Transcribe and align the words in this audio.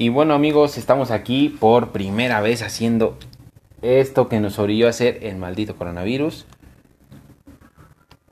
Y 0.00 0.10
bueno 0.10 0.34
amigos, 0.34 0.78
estamos 0.78 1.10
aquí 1.10 1.48
por 1.48 1.88
primera 1.88 2.40
vez 2.40 2.62
haciendo 2.62 3.18
esto 3.82 4.28
que 4.28 4.38
nos 4.38 4.60
orilló 4.60 4.86
a 4.86 4.90
hacer 4.90 5.18
el 5.22 5.34
maldito 5.34 5.74
coronavirus. 5.74 6.46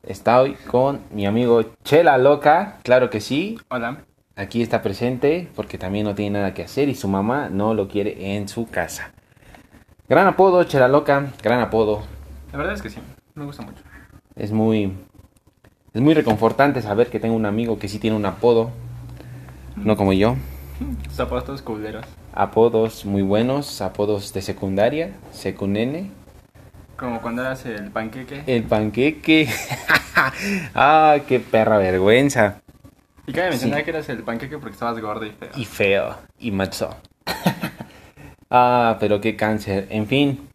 Estoy 0.05 0.55
con 0.71 1.01
mi 1.11 1.27
amigo 1.27 1.65
Chela 1.83 2.19
Loca, 2.19 2.79
claro 2.85 3.11
que 3.11 3.21
sí. 3.21 3.59
Hola. 3.69 4.05
Aquí 4.37 4.63
está 4.63 4.81
presente 4.81 5.49
porque 5.57 5.77
también 5.77 6.05
no 6.05 6.15
tiene 6.15 6.39
nada 6.39 6.55
que 6.55 6.63
hacer 6.63 6.89
y 6.89 6.95
su 6.95 7.09
mamá 7.09 7.49
no 7.49 7.75
lo 7.75 7.89
quiere 7.89 8.37
en 8.37 8.47
su 8.47 8.69
casa. 8.69 9.11
Gran 10.09 10.29
apodo, 10.29 10.63
Chela 10.63 10.87
Loca, 10.87 11.33
gran 11.43 11.59
apodo. 11.59 12.05
La 12.53 12.59
verdad 12.59 12.75
es 12.75 12.83
que 12.83 12.91
sí, 12.91 13.01
me 13.35 13.45
gusta 13.45 13.65
mucho. 13.65 13.83
Es 14.37 14.53
muy 14.53 14.93
es 15.95 16.01
muy 16.01 16.15
reconfortante 16.15 16.81
saber 16.81 17.09
que 17.11 17.19
tengo 17.19 17.35
un 17.35 17.45
amigo 17.45 17.81
que 17.81 17.89
sí 17.89 17.99
tiene 17.99 18.15
un 18.15 18.27
apodo, 18.27 18.71
no 19.75 19.97
como 19.97 20.13
yo. 20.13 20.37
Zapatos 21.13 21.63
culeros. 21.63 22.05
Apodos 22.33 23.05
muy 23.05 23.23
buenos, 23.23 23.81
apodos 23.81 24.33
de 24.33 24.43
secundaria, 24.43 25.13
secunene. 25.33 26.11
Como 26.97 27.21
cuando 27.21 27.43
eras 27.43 27.65
el 27.67 27.91
panqueque. 27.91 28.43
El 28.47 28.63
panqueque. 28.65 29.49
ah, 30.75 31.17
qué 31.27 31.41
perra 31.41 31.79
vergüenza. 31.79 32.61
Y 33.27 33.33
cabe 33.33 33.51
mencionar 33.51 33.81
Sí. 33.81 33.85
que 33.85 33.91
eras 33.91 34.09
el 34.09 34.23
panqueque 34.23 34.59
porque 34.59 34.75
estabas 34.75 34.99
gordo 35.01 35.27
y 35.27 35.31
feo. 35.31 35.51
Y 35.57 35.65
feo. 35.65 36.17
Y 36.39 36.51
macho. 36.53 36.95
ah, 38.51 38.97
pero 39.01 39.21
qué 39.21 39.37
cáncer. 39.37 39.87
En 39.91 40.07
fin. 40.07 40.49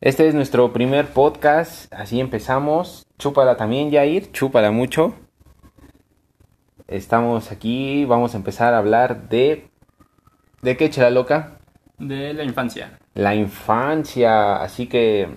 Este 0.00 0.28
es 0.28 0.34
nuestro 0.34 0.72
primer 0.72 1.06
podcast. 1.08 1.92
Así 1.92 2.20
empezamos. 2.20 3.06
Chúpala 3.18 3.56
también, 3.56 3.92
Jair. 3.92 4.30
Chúpala 4.32 4.70
mucho. 4.70 5.14
Estamos 6.88 7.50
aquí. 7.50 8.04
Vamos 8.04 8.34
a 8.34 8.36
empezar 8.36 8.74
a 8.74 8.78
hablar 8.78 9.28
de. 9.28 9.68
¿De 10.62 10.76
qué, 10.76 10.90
chela 10.90 11.10
loca? 11.10 11.58
De 11.98 12.34
la 12.34 12.44
infancia. 12.44 12.98
La 13.14 13.34
infancia. 13.34 14.62
Así 14.62 14.86
que. 14.86 15.28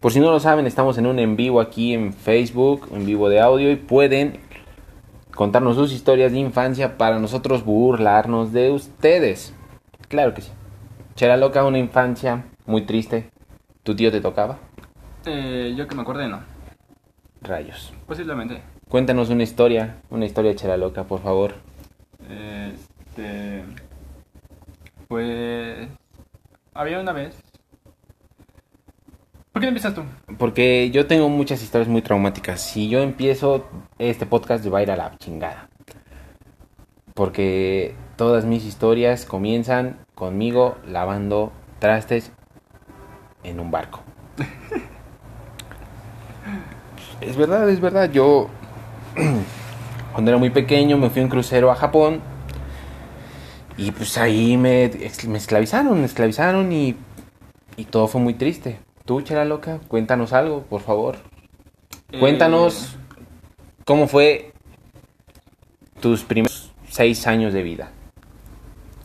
Por 0.00 0.12
si 0.12 0.20
no 0.20 0.30
lo 0.30 0.40
saben, 0.40 0.66
estamos 0.66 0.98
en 0.98 1.06
un 1.06 1.18
en 1.18 1.36
vivo 1.36 1.60
aquí 1.60 1.92
en 1.92 2.12
Facebook, 2.12 2.88
en 2.92 3.06
vivo 3.06 3.28
de 3.28 3.40
audio, 3.40 3.70
y 3.70 3.76
pueden 3.76 4.38
contarnos 5.34 5.76
sus 5.76 5.92
historias 5.92 6.32
de 6.32 6.38
infancia 6.38 6.96
para 6.96 7.18
nosotros 7.18 7.64
burlarnos 7.64 8.52
de 8.52 8.70
ustedes. 8.70 9.54
Claro 10.08 10.34
que 10.34 10.42
sí. 10.42 10.52
Chera 11.14 11.36
loca, 11.36 11.64
una 11.64 11.78
infancia 11.78 12.44
muy 12.66 12.82
triste. 12.82 13.30
¿Tu 13.82 13.96
tío 13.96 14.12
te 14.12 14.20
tocaba? 14.20 14.58
Eh, 15.24 15.74
yo 15.76 15.88
que 15.88 15.94
me 15.94 16.02
acuerde, 16.02 16.28
no. 16.28 16.40
Rayos. 17.40 17.92
Posiblemente. 18.06 18.75
Cuéntanos 18.88 19.30
una 19.30 19.42
historia, 19.42 19.96
una 20.10 20.26
historia 20.26 20.52
de 20.52 20.56
Chera 20.56 20.76
loca, 20.76 21.04
por 21.04 21.20
favor. 21.20 21.54
Este. 22.28 23.64
Pues. 25.08 25.88
Había 26.72 27.00
una 27.00 27.12
vez. 27.12 27.34
¿Por 29.50 29.62
qué 29.62 29.68
empiezas 29.68 29.94
tú? 29.94 30.02
Porque 30.38 30.90
yo 30.90 31.06
tengo 31.06 31.28
muchas 31.28 31.62
historias 31.62 31.88
muy 31.88 32.02
traumáticas. 32.02 32.60
Si 32.60 32.88
yo 32.88 33.00
empiezo, 33.00 33.66
este 33.98 34.26
podcast 34.26 34.64
va 34.72 34.78
a 34.78 34.82
ir 34.82 34.90
a 34.90 34.96
la 34.96 35.16
chingada. 35.18 35.68
Porque 37.14 37.94
todas 38.16 38.44
mis 38.44 38.64
historias 38.64 39.24
comienzan 39.24 39.98
conmigo 40.14 40.76
lavando 40.86 41.52
trastes 41.78 42.30
en 43.42 43.58
un 43.58 43.70
barco. 43.70 44.02
es 47.22 47.36
verdad, 47.36 47.68
es 47.70 47.80
verdad. 47.80 48.12
Yo, 48.12 48.50
cuando 50.12 50.30
era 50.30 50.38
muy 50.38 50.50
pequeño, 50.50 50.98
me 50.98 51.10
fui 51.10 51.22
en 51.22 51.28
crucero 51.28 51.70
a 51.70 51.74
Japón. 51.74 52.20
Y 53.78 53.90
pues 53.90 54.16
ahí 54.16 54.56
me, 54.56 54.84
esclavizaron, 54.84 56.00
me 56.00 56.06
esclavizaron 56.06 56.72
y, 56.72 56.96
y 57.76 57.84
todo 57.84 58.08
fue 58.08 58.20
muy 58.20 58.34
triste. 58.34 58.78
Tú, 59.04 59.20
chera 59.20 59.44
loca, 59.44 59.80
cuéntanos 59.86 60.32
algo, 60.32 60.62
por 60.62 60.80
favor. 60.80 61.16
Cuéntanos 62.18 62.96
cómo 63.84 64.08
fue 64.08 64.52
tus 66.00 66.24
primeros 66.24 66.72
seis 66.88 67.26
años 67.26 67.52
de 67.52 67.62
vida. 67.62 67.90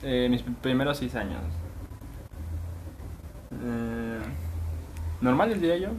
Eh, 0.04 0.28
mis 0.30 0.42
primeros 0.62 0.98
seis 0.98 1.16
años. 1.16 1.42
Eh, 3.52 4.20
normales, 5.20 5.60
diría 5.60 5.78
yo. 5.78 5.90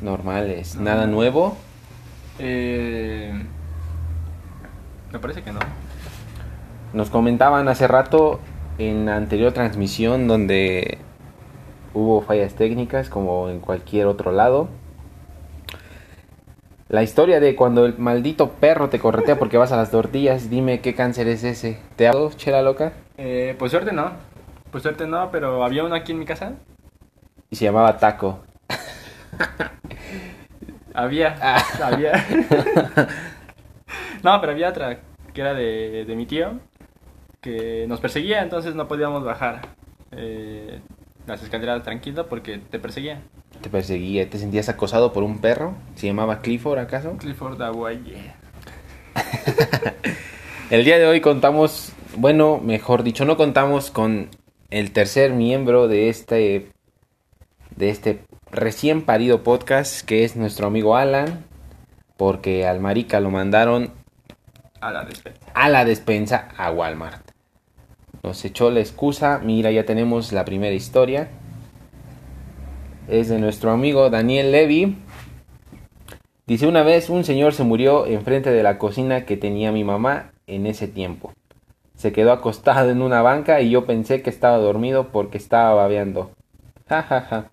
Normales, 0.00 0.76
nada 0.76 1.06
nuevo. 1.06 1.56
Eh, 2.44 3.32
me 5.12 5.18
parece 5.20 5.42
que 5.42 5.52
no. 5.52 5.60
Nos 6.92 7.08
comentaban 7.08 7.68
hace 7.68 7.86
rato 7.86 8.40
en 8.78 9.06
la 9.06 9.16
anterior 9.16 9.52
transmisión 9.52 10.26
donde 10.26 10.98
hubo 11.94 12.20
fallas 12.22 12.54
técnicas 12.54 13.08
como 13.08 13.48
en 13.48 13.60
cualquier 13.60 14.06
otro 14.06 14.32
lado. 14.32 14.68
La 16.88 17.04
historia 17.04 17.38
de 17.38 17.54
cuando 17.54 17.86
el 17.86 17.96
maldito 17.96 18.50
perro 18.50 18.88
te 18.88 18.98
corretea 18.98 19.38
porque 19.38 19.56
vas 19.56 19.70
a 19.70 19.76
las 19.76 19.92
tortillas, 19.92 20.50
dime 20.50 20.80
qué 20.80 20.94
cáncer 20.94 21.28
es 21.28 21.44
ese. 21.44 21.78
¿Te 21.96 22.08
hago, 22.08 22.30
chera 22.32 22.60
loca? 22.60 22.92
Eh, 23.18 23.54
pues 23.56 23.70
suerte 23.70 23.92
no. 23.92 24.10
Pues 24.72 24.82
suerte 24.82 25.06
no, 25.06 25.30
pero 25.30 25.64
había 25.64 25.84
uno 25.84 25.94
aquí 25.94 26.10
en 26.10 26.18
mi 26.18 26.26
casa. 26.26 26.54
Y 27.50 27.56
se 27.56 27.66
llamaba 27.66 27.98
Taco. 27.98 28.40
Había. 30.94 31.36
Ah. 31.40 31.64
Había. 31.82 32.12
no, 34.22 34.40
pero 34.40 34.52
había 34.52 34.68
otra 34.68 35.00
que 35.32 35.40
era 35.40 35.54
de, 35.54 36.04
de 36.06 36.16
mi 36.16 36.26
tío. 36.26 36.60
Que 37.40 37.86
nos 37.88 38.00
perseguía, 38.00 38.42
entonces 38.42 38.74
no 38.74 38.86
podíamos 38.86 39.24
bajar 39.24 39.62
eh, 40.12 40.80
las 41.26 41.42
escaleras 41.42 41.82
tranquilo 41.82 42.28
porque 42.28 42.58
te 42.58 42.78
perseguía. 42.78 43.20
Te 43.60 43.68
perseguía, 43.68 44.28
te 44.30 44.38
sentías 44.38 44.68
acosado 44.68 45.12
por 45.12 45.24
un 45.24 45.40
perro. 45.40 45.74
¿Se 45.96 46.06
llamaba 46.06 46.40
Clifford 46.40 46.78
acaso? 46.78 47.16
Clifford 47.18 47.60
Hawaii. 47.60 48.32
El 50.70 50.84
día 50.84 50.98
de 50.98 51.06
hoy 51.06 51.20
contamos, 51.20 51.92
bueno, 52.16 52.60
mejor 52.62 53.02
dicho, 53.02 53.24
no 53.24 53.36
contamos 53.36 53.90
con 53.90 54.28
el 54.70 54.92
tercer 54.92 55.32
miembro 55.32 55.86
de 55.86 56.08
este 56.08 56.71
de 57.76 57.90
este 57.90 58.24
recién 58.50 59.02
parido 59.02 59.42
podcast 59.42 60.04
que 60.06 60.24
es 60.24 60.36
nuestro 60.36 60.66
amigo 60.66 60.96
Alan, 60.96 61.44
porque 62.16 62.66
al 62.66 62.80
marica 62.80 63.20
lo 63.20 63.30
mandaron 63.30 63.90
A 64.80 64.90
la 64.92 65.04
despensa. 65.04 65.40
a 65.54 65.68
la 65.68 65.84
despensa 65.84 66.48
a 66.56 66.70
Walmart. 66.70 67.30
Nos 68.22 68.44
echó 68.44 68.70
la 68.70 68.80
excusa, 68.80 69.40
mira, 69.42 69.70
ya 69.70 69.84
tenemos 69.84 70.32
la 70.32 70.44
primera 70.44 70.74
historia. 70.74 71.28
Es 73.08 73.28
de 73.28 73.38
nuestro 73.38 73.72
amigo 73.72 74.10
Daniel 74.10 74.52
Levy. 74.52 74.96
Dice 76.46 76.66
una 76.66 76.82
vez 76.82 77.08
un 77.10 77.24
señor 77.24 77.52
se 77.54 77.64
murió 77.64 78.06
enfrente 78.06 78.50
de 78.50 78.62
la 78.62 78.78
cocina 78.78 79.24
que 79.24 79.36
tenía 79.36 79.72
mi 79.72 79.82
mamá 79.84 80.32
en 80.46 80.66
ese 80.66 80.86
tiempo. 80.88 81.32
Se 81.94 82.12
quedó 82.12 82.32
acostado 82.32 82.90
en 82.90 83.00
una 83.02 83.22
banca 83.22 83.60
y 83.60 83.70
yo 83.70 83.86
pensé 83.86 84.22
que 84.22 84.30
estaba 84.30 84.56
dormido 84.58 85.08
porque 85.08 85.38
estaba 85.38 85.74
babeando. 85.74 86.30
Ja, 86.88 87.02
ja, 87.04 87.20
ja. 87.22 87.51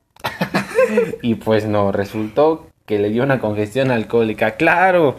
Y 1.21 1.35
pues 1.35 1.65
no, 1.65 1.91
resultó 1.91 2.67
que 2.85 2.99
le 2.99 3.09
dio 3.09 3.23
una 3.23 3.39
congestión 3.39 3.91
alcohólica. 3.91 4.51
Claro, 4.51 5.17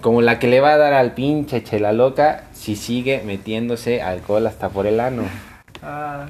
como 0.00 0.22
la 0.22 0.38
que 0.38 0.48
le 0.48 0.60
va 0.60 0.74
a 0.74 0.78
dar 0.78 0.92
al 0.92 1.12
pinche 1.12 1.62
chela 1.62 1.92
loca 1.92 2.44
si 2.52 2.76
sigue 2.76 3.22
metiéndose 3.24 4.02
alcohol 4.02 4.46
hasta 4.46 4.68
por 4.68 4.86
el 4.86 5.00
ano. 5.00 5.24
Ah, 5.82 6.26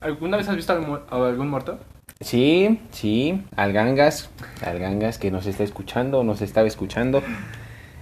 ¿Alguna 0.00 0.36
vez 0.36 0.48
has 0.48 0.56
visto 0.56 0.72
a 0.72 1.26
algún 1.26 1.48
muerto? 1.48 1.78
Sí, 2.20 2.80
sí, 2.92 3.44
al 3.56 3.74
gangas, 3.74 4.30
al 4.64 4.78
gangas 4.78 5.18
que 5.18 5.30
nos 5.30 5.46
está 5.46 5.64
escuchando, 5.64 6.24
nos 6.24 6.40
estaba 6.40 6.66
escuchando. 6.66 7.22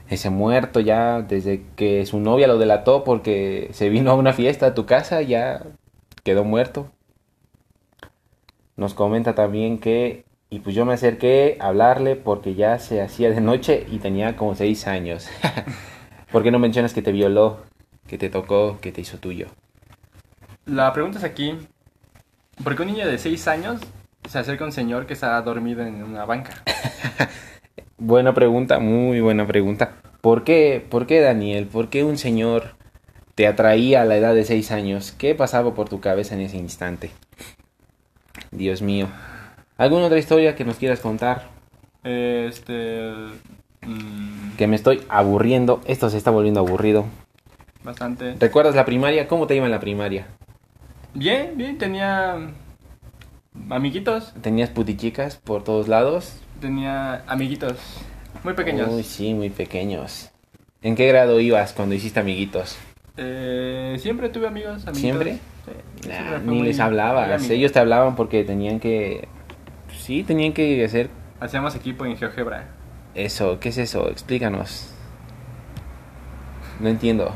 Ese 0.08 0.30
muerto 0.30 0.80
ya 0.80 1.22
desde 1.22 1.62
que 1.74 2.06
su 2.06 2.20
novia 2.20 2.47
lo 2.47 2.58
delató 2.58 3.03
porque 3.03 3.70
se 3.72 3.88
vino 3.88 4.12
a 4.12 4.15
una 4.15 4.33
fiesta 4.33 4.66
a 4.66 4.74
tu 4.74 4.86
casa, 4.86 5.22
ya 5.22 5.62
quedó 6.22 6.44
muerto. 6.44 6.91
Nos 8.76 8.94
comenta 8.94 9.34
también 9.34 9.78
que, 9.78 10.24
y 10.50 10.60
pues 10.60 10.74
yo 10.74 10.84
me 10.84 10.94
acerqué 10.94 11.56
a 11.60 11.68
hablarle 11.68 12.16
porque 12.16 12.54
ya 12.54 12.78
se 12.78 13.00
hacía 13.00 13.30
de 13.30 13.41
noche 13.41 13.86
y 13.91 13.98
tenía 13.98 14.36
como 14.36 14.54
seis 14.54 14.86
años. 14.86 15.28
¿Por 16.32 16.42
qué 16.42 16.50
no 16.50 16.59
mencionas 16.59 16.92
que 16.92 17.03
te 17.03 17.12
violó, 17.12 17.59
que 18.06 18.18
te 18.18 18.30
tocó, 18.30 18.78
que 18.80 18.91
te 18.91 19.00
hizo 19.00 19.18
tuyo? 19.18 19.47
La 20.66 20.92
pregunta 20.92 21.18
es 21.18 21.24
aquí. 21.24 21.59
¿Por 22.62 22.74
qué 22.76 22.82
un 22.82 22.88
niño 22.88 23.06
de 23.06 23.18
6 23.18 23.48
años 23.48 23.80
se 24.28 24.38
acerca 24.38 24.65
a 24.65 24.68
un 24.68 24.72
señor 24.72 25.06
que 25.06 25.12
está 25.12 25.41
dormido 25.42 25.84
en 25.84 26.03
una 26.03 26.24
banca? 26.24 26.62
Buena 27.98 28.34
pregunta, 28.34 28.80
muy 28.80 29.20
buena 29.20 29.47
pregunta. 29.47 29.97
¿Por 30.20 30.44
qué, 30.44 30.84
por 30.91 31.06
qué 31.06 31.20
Daniel? 31.20 31.66
¿Por 31.66 31.88
qué 31.88 32.04
un 32.04 32.18
señor 32.18 32.77
te 33.34 33.47
atraía 33.47 34.03
a 34.03 34.04
la 34.04 34.16
edad 34.16 34.34
de 34.34 34.44
seis 34.44 34.70
años? 34.72 35.12
¿Qué 35.12 35.34
pasaba 35.34 35.74
por 35.74 35.88
tu 35.88 36.00
cabeza 36.00 36.34
en 36.34 36.41
ese 36.41 36.56
instante? 36.56 37.10
Dios 38.54 38.83
mío. 38.83 39.09
¿Alguna 39.77 40.06
otra 40.06 40.18
historia 40.18 40.54
que 40.56 40.65
nos 40.65 40.77
quieras 40.77 41.01
contar? 41.01 41.48
Este. 42.03 43.10
mm, 43.83 44.53
Que 44.56 44.66
me 44.66 44.77
estoy 44.77 45.03
aburriendo. 45.09 45.80
Esto 45.86 46.10
se 46.10 46.16
está 46.18 46.30
volviendo 46.30 46.60
aburrido. 46.60 47.04
bastante. 47.83 48.34
¿Recuerdas 48.39 48.74
la 48.74 48.84
primaria? 48.84 49.27
¿Cómo 49.28 49.47
te 49.47 49.54
iba 49.56 49.65
en 49.66 49.71
la 49.72 49.80
primaria? 49.80 50.27
Bien, 51.15 51.53
bien, 51.56 51.78
tenía 51.78 52.36
amiguitos, 53.71 54.33
¿Tenías 54.42 54.71
putichicas 54.71 55.36
por 55.36 55.62
todos 55.65 55.86
lados? 55.89 56.36
tenía 56.60 57.22
amiguitos 57.27 57.74
muy 58.42 58.54
pequeños. 58.54 58.89
Uy, 58.91 59.03
sí, 59.03 59.34
muy 59.34 59.51
pequeños. 59.51 60.30
¿En 60.83 60.97
qué 60.97 61.06
grado 61.09 61.39
ibas 61.41 61.72
cuando 61.72 61.95
hiciste 61.95 62.21
amiguitos? 62.21 62.77
Eh, 63.16 63.97
siempre 64.01 64.28
tuve 64.28 64.47
amigos, 64.48 64.86
amiguitos. 64.86 64.98
¿Siempre? 65.01 65.39
Sí, 65.65 66.09
Nah, 66.09 66.15
siempre 66.15 66.39
fui 66.41 66.49
ni 66.53 66.59
muy- 66.59 66.66
les 66.69 66.81
hablabas. 66.81 67.51
Ellos 67.51 67.72
te 67.72 67.78
hablaban 67.78 68.15
porque 68.16 68.45
tenían 68.45 68.81
que... 68.81 69.28
Sí, 69.97 70.22
tenían 70.25 70.53
que 70.53 70.84
hacer 70.84 71.09
Hacíamos 71.41 71.75
equipo 71.75 72.05
en 72.05 72.16
GeoGebra. 72.16 72.69
eso. 73.15 73.59
¿Qué 73.61 73.69
es 73.71 73.78
eso? 73.78 74.09
Explícanos. 74.11 74.91
No 76.81 76.89
entiendo. 76.89 77.33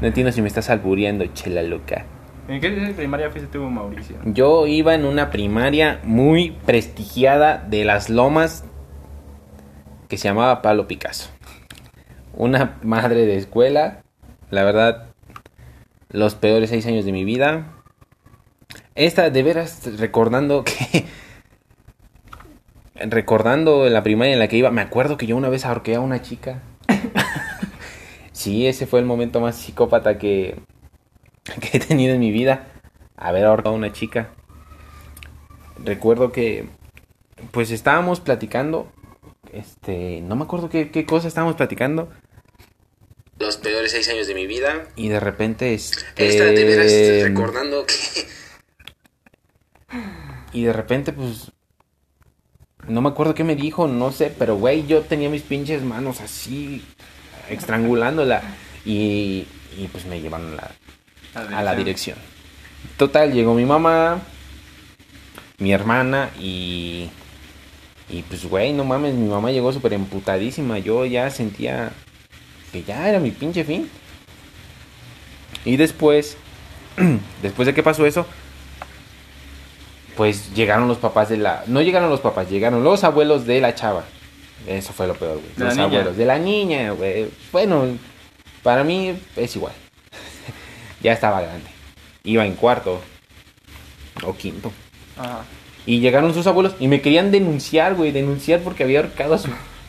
No 0.00 0.06
entiendo 0.08 0.32
si 0.32 0.42
me 0.42 0.48
estás 0.48 0.70
alburiendo, 0.70 1.24
chela 1.26 1.62
loca. 1.62 2.04
¿En 2.48 2.60
qué 2.60 2.70
primaria 2.96 3.30
fuiste 3.30 3.48
tú, 3.50 3.62
Mauricio? 3.64 4.16
Yo 4.24 4.66
iba 4.66 4.94
en 4.94 5.04
una 5.04 5.30
primaria 5.30 6.00
muy 6.04 6.52
prestigiada 6.66 7.58
de 7.68 7.84
las 7.84 8.08
lomas 8.08 8.64
que 10.08 10.16
se 10.16 10.28
llamaba 10.28 10.62
Pablo 10.62 10.86
Picasso. 10.88 11.30
Una 12.34 12.78
madre 12.82 13.26
de 13.26 13.36
escuela, 13.36 14.02
la 14.50 14.62
verdad, 14.64 15.07
los 16.10 16.34
peores 16.34 16.70
seis 16.70 16.86
años 16.86 17.04
de 17.04 17.12
mi 17.12 17.24
vida. 17.24 17.74
Esta, 18.94 19.30
de 19.30 19.42
veras, 19.42 19.88
recordando 19.98 20.64
que... 20.64 21.04
Recordando 23.00 23.88
la 23.88 24.02
primaria 24.02 24.32
en 24.32 24.40
la 24.40 24.48
que 24.48 24.56
iba, 24.56 24.72
me 24.72 24.80
acuerdo 24.80 25.16
que 25.16 25.26
yo 25.26 25.36
una 25.36 25.48
vez 25.48 25.64
ahorqué 25.64 25.94
a 25.94 26.00
una 26.00 26.20
chica. 26.20 26.62
sí, 28.32 28.66
ese 28.66 28.86
fue 28.86 28.98
el 28.98 29.06
momento 29.06 29.40
más 29.40 29.54
psicópata 29.54 30.18
que, 30.18 30.60
que 31.60 31.76
he 31.76 31.80
tenido 31.80 32.14
en 32.14 32.20
mi 32.20 32.32
vida. 32.32 32.66
Haber 33.16 33.44
ahorcado 33.44 33.74
a 33.74 33.78
una 33.78 33.92
chica. 33.92 34.30
Recuerdo 35.84 36.32
que, 36.32 36.66
pues 37.52 37.70
estábamos 37.70 38.18
platicando. 38.18 38.90
Este, 39.52 40.20
no 40.22 40.34
me 40.34 40.42
acuerdo 40.42 40.68
qué, 40.68 40.90
qué 40.90 41.06
cosa 41.06 41.28
estábamos 41.28 41.54
platicando. 41.54 42.08
Los 43.38 43.56
peores 43.56 43.92
seis 43.92 44.08
años 44.08 44.26
de 44.26 44.34
mi 44.34 44.46
vida. 44.46 44.88
Y 44.96 45.08
de 45.08 45.20
repente, 45.20 45.74
este, 45.74 45.98
Esta 46.16 46.44
de 46.44 46.64
veras 46.64 47.28
recordando 47.28 47.86
que 47.86 47.94
y 50.52 50.64
de 50.64 50.72
repente, 50.72 51.12
pues. 51.12 51.52
No 52.86 53.02
me 53.02 53.10
acuerdo 53.10 53.34
qué 53.34 53.44
me 53.44 53.54
dijo, 53.54 53.86
no 53.86 54.12
sé, 54.12 54.32
pero 54.38 54.56
güey, 54.56 54.86
yo 54.86 55.02
tenía 55.02 55.28
mis 55.28 55.42
pinches 55.42 55.82
manos 55.82 56.22
así, 56.22 56.82
estrangulándola. 57.50 58.42
Y, 58.84 59.46
y 59.76 59.88
pues 59.92 60.06
me 60.06 60.22
llevaron 60.22 60.54
a 60.54 60.72
la, 61.34 61.58
a 61.58 61.62
la 61.62 61.74
dirección. 61.74 62.16
Total, 62.96 63.32
llegó 63.32 63.54
mi 63.54 63.66
mamá, 63.66 64.22
mi 65.58 65.72
hermana 65.72 66.30
y. 66.40 67.10
Y 68.10 68.22
pues, 68.22 68.46
güey, 68.46 68.72
no 68.72 68.84
mames, 68.84 69.14
mi 69.14 69.28
mamá 69.28 69.52
llegó 69.52 69.70
súper 69.70 69.92
emputadísima. 69.92 70.78
Yo 70.78 71.04
ya 71.04 71.28
sentía 71.30 71.92
que 72.72 72.82
ya 72.82 73.08
era 73.08 73.18
mi 73.20 73.30
pinche 73.30 73.64
fin. 73.64 73.88
Y 75.64 75.76
después, 75.76 76.36
después 77.42 77.66
de 77.66 77.74
que 77.74 77.82
pasó 77.82 78.06
eso, 78.06 78.26
pues 80.16 80.52
llegaron 80.54 80.88
los 80.88 80.98
papás 80.98 81.28
de 81.28 81.36
la... 81.36 81.62
No 81.66 81.80
llegaron 81.80 82.10
los 82.10 82.20
papás, 82.20 82.50
llegaron 82.50 82.82
los 82.82 83.04
abuelos 83.04 83.46
de 83.46 83.60
la 83.60 83.74
chava. 83.74 84.04
Eso 84.66 84.92
fue 84.92 85.06
lo 85.06 85.14
peor, 85.14 85.34
güey. 85.34 85.46
Los 85.56 85.74
niña. 85.76 85.84
abuelos 85.84 86.16
de 86.16 86.24
la 86.26 86.38
niña, 86.38 86.90
güey. 86.90 87.28
Bueno, 87.52 87.86
para 88.62 88.82
mí 88.82 89.16
es 89.36 89.54
igual. 89.56 89.72
ya 91.02 91.12
estaba 91.12 91.40
grande. 91.40 91.70
Iba 92.24 92.44
en 92.44 92.54
cuarto 92.54 93.00
o 94.24 94.34
quinto. 94.36 94.72
Ajá. 95.16 95.44
Y 95.86 96.00
llegaron 96.00 96.34
sus 96.34 96.46
abuelos 96.46 96.74
y 96.80 96.88
me 96.88 97.00
querían 97.00 97.30
denunciar, 97.30 97.94
güey, 97.94 98.10
denunciar 98.12 98.60
porque 98.60 98.82
había 98.82 98.98
ahorcado 99.00 99.34
a 99.34 99.38
su, 99.38 99.48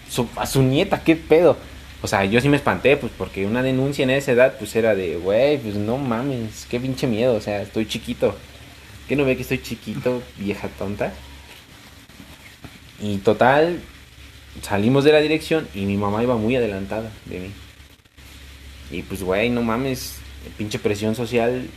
su- 0.10 0.30
a 0.38 0.46
su 0.46 0.62
nieta, 0.62 1.04
qué 1.04 1.16
pedo. 1.16 1.58
O 2.02 2.08
sea, 2.08 2.24
yo 2.26 2.40
sí 2.40 2.48
me 2.48 2.58
espanté, 2.58 2.96
pues, 2.98 3.12
porque 3.18 3.46
una 3.46 3.62
denuncia 3.62 4.04
en 4.04 4.10
esa 4.12 4.32
edad, 4.32 4.56
pues, 4.58 4.76
era 4.76 4.96
de, 4.96 5.18
güey, 5.18 5.58
pues, 5.58 5.76
no 5.76 5.98
mames, 5.98 6.66
qué 6.70 6.80
pinche 6.80 7.08
miedo, 7.08 7.36
o 7.36 7.42
sea, 7.42 7.62
estoy 7.62 7.88
chiquito. 7.88 8.36
¿Qué 9.08 9.16
no 9.16 9.26
ve 9.26 9.36
que 9.36 9.42
estoy 9.42 9.62
chiquito, 9.62 10.22
vieja 10.38 10.70
tonta? 10.70 11.14
Y 13.02 13.18
total, 13.18 13.82
salimos 14.62 15.04
de 15.04 15.12
la 15.12 15.20
dirección 15.20 15.68
y 15.74 15.86
mi 15.86 15.98
mamá 15.98 16.24
iba 16.24 16.38
muy 16.38 16.56
adelantada 16.56 17.12
de 17.26 17.40
mí. 17.40 17.52
Y 18.92 19.04
pues, 19.04 19.24
güey, 19.24 19.50
no 19.50 19.62
mames, 19.62 20.20
pinche 20.58 20.80
presión 20.80 21.16
social 21.16 21.68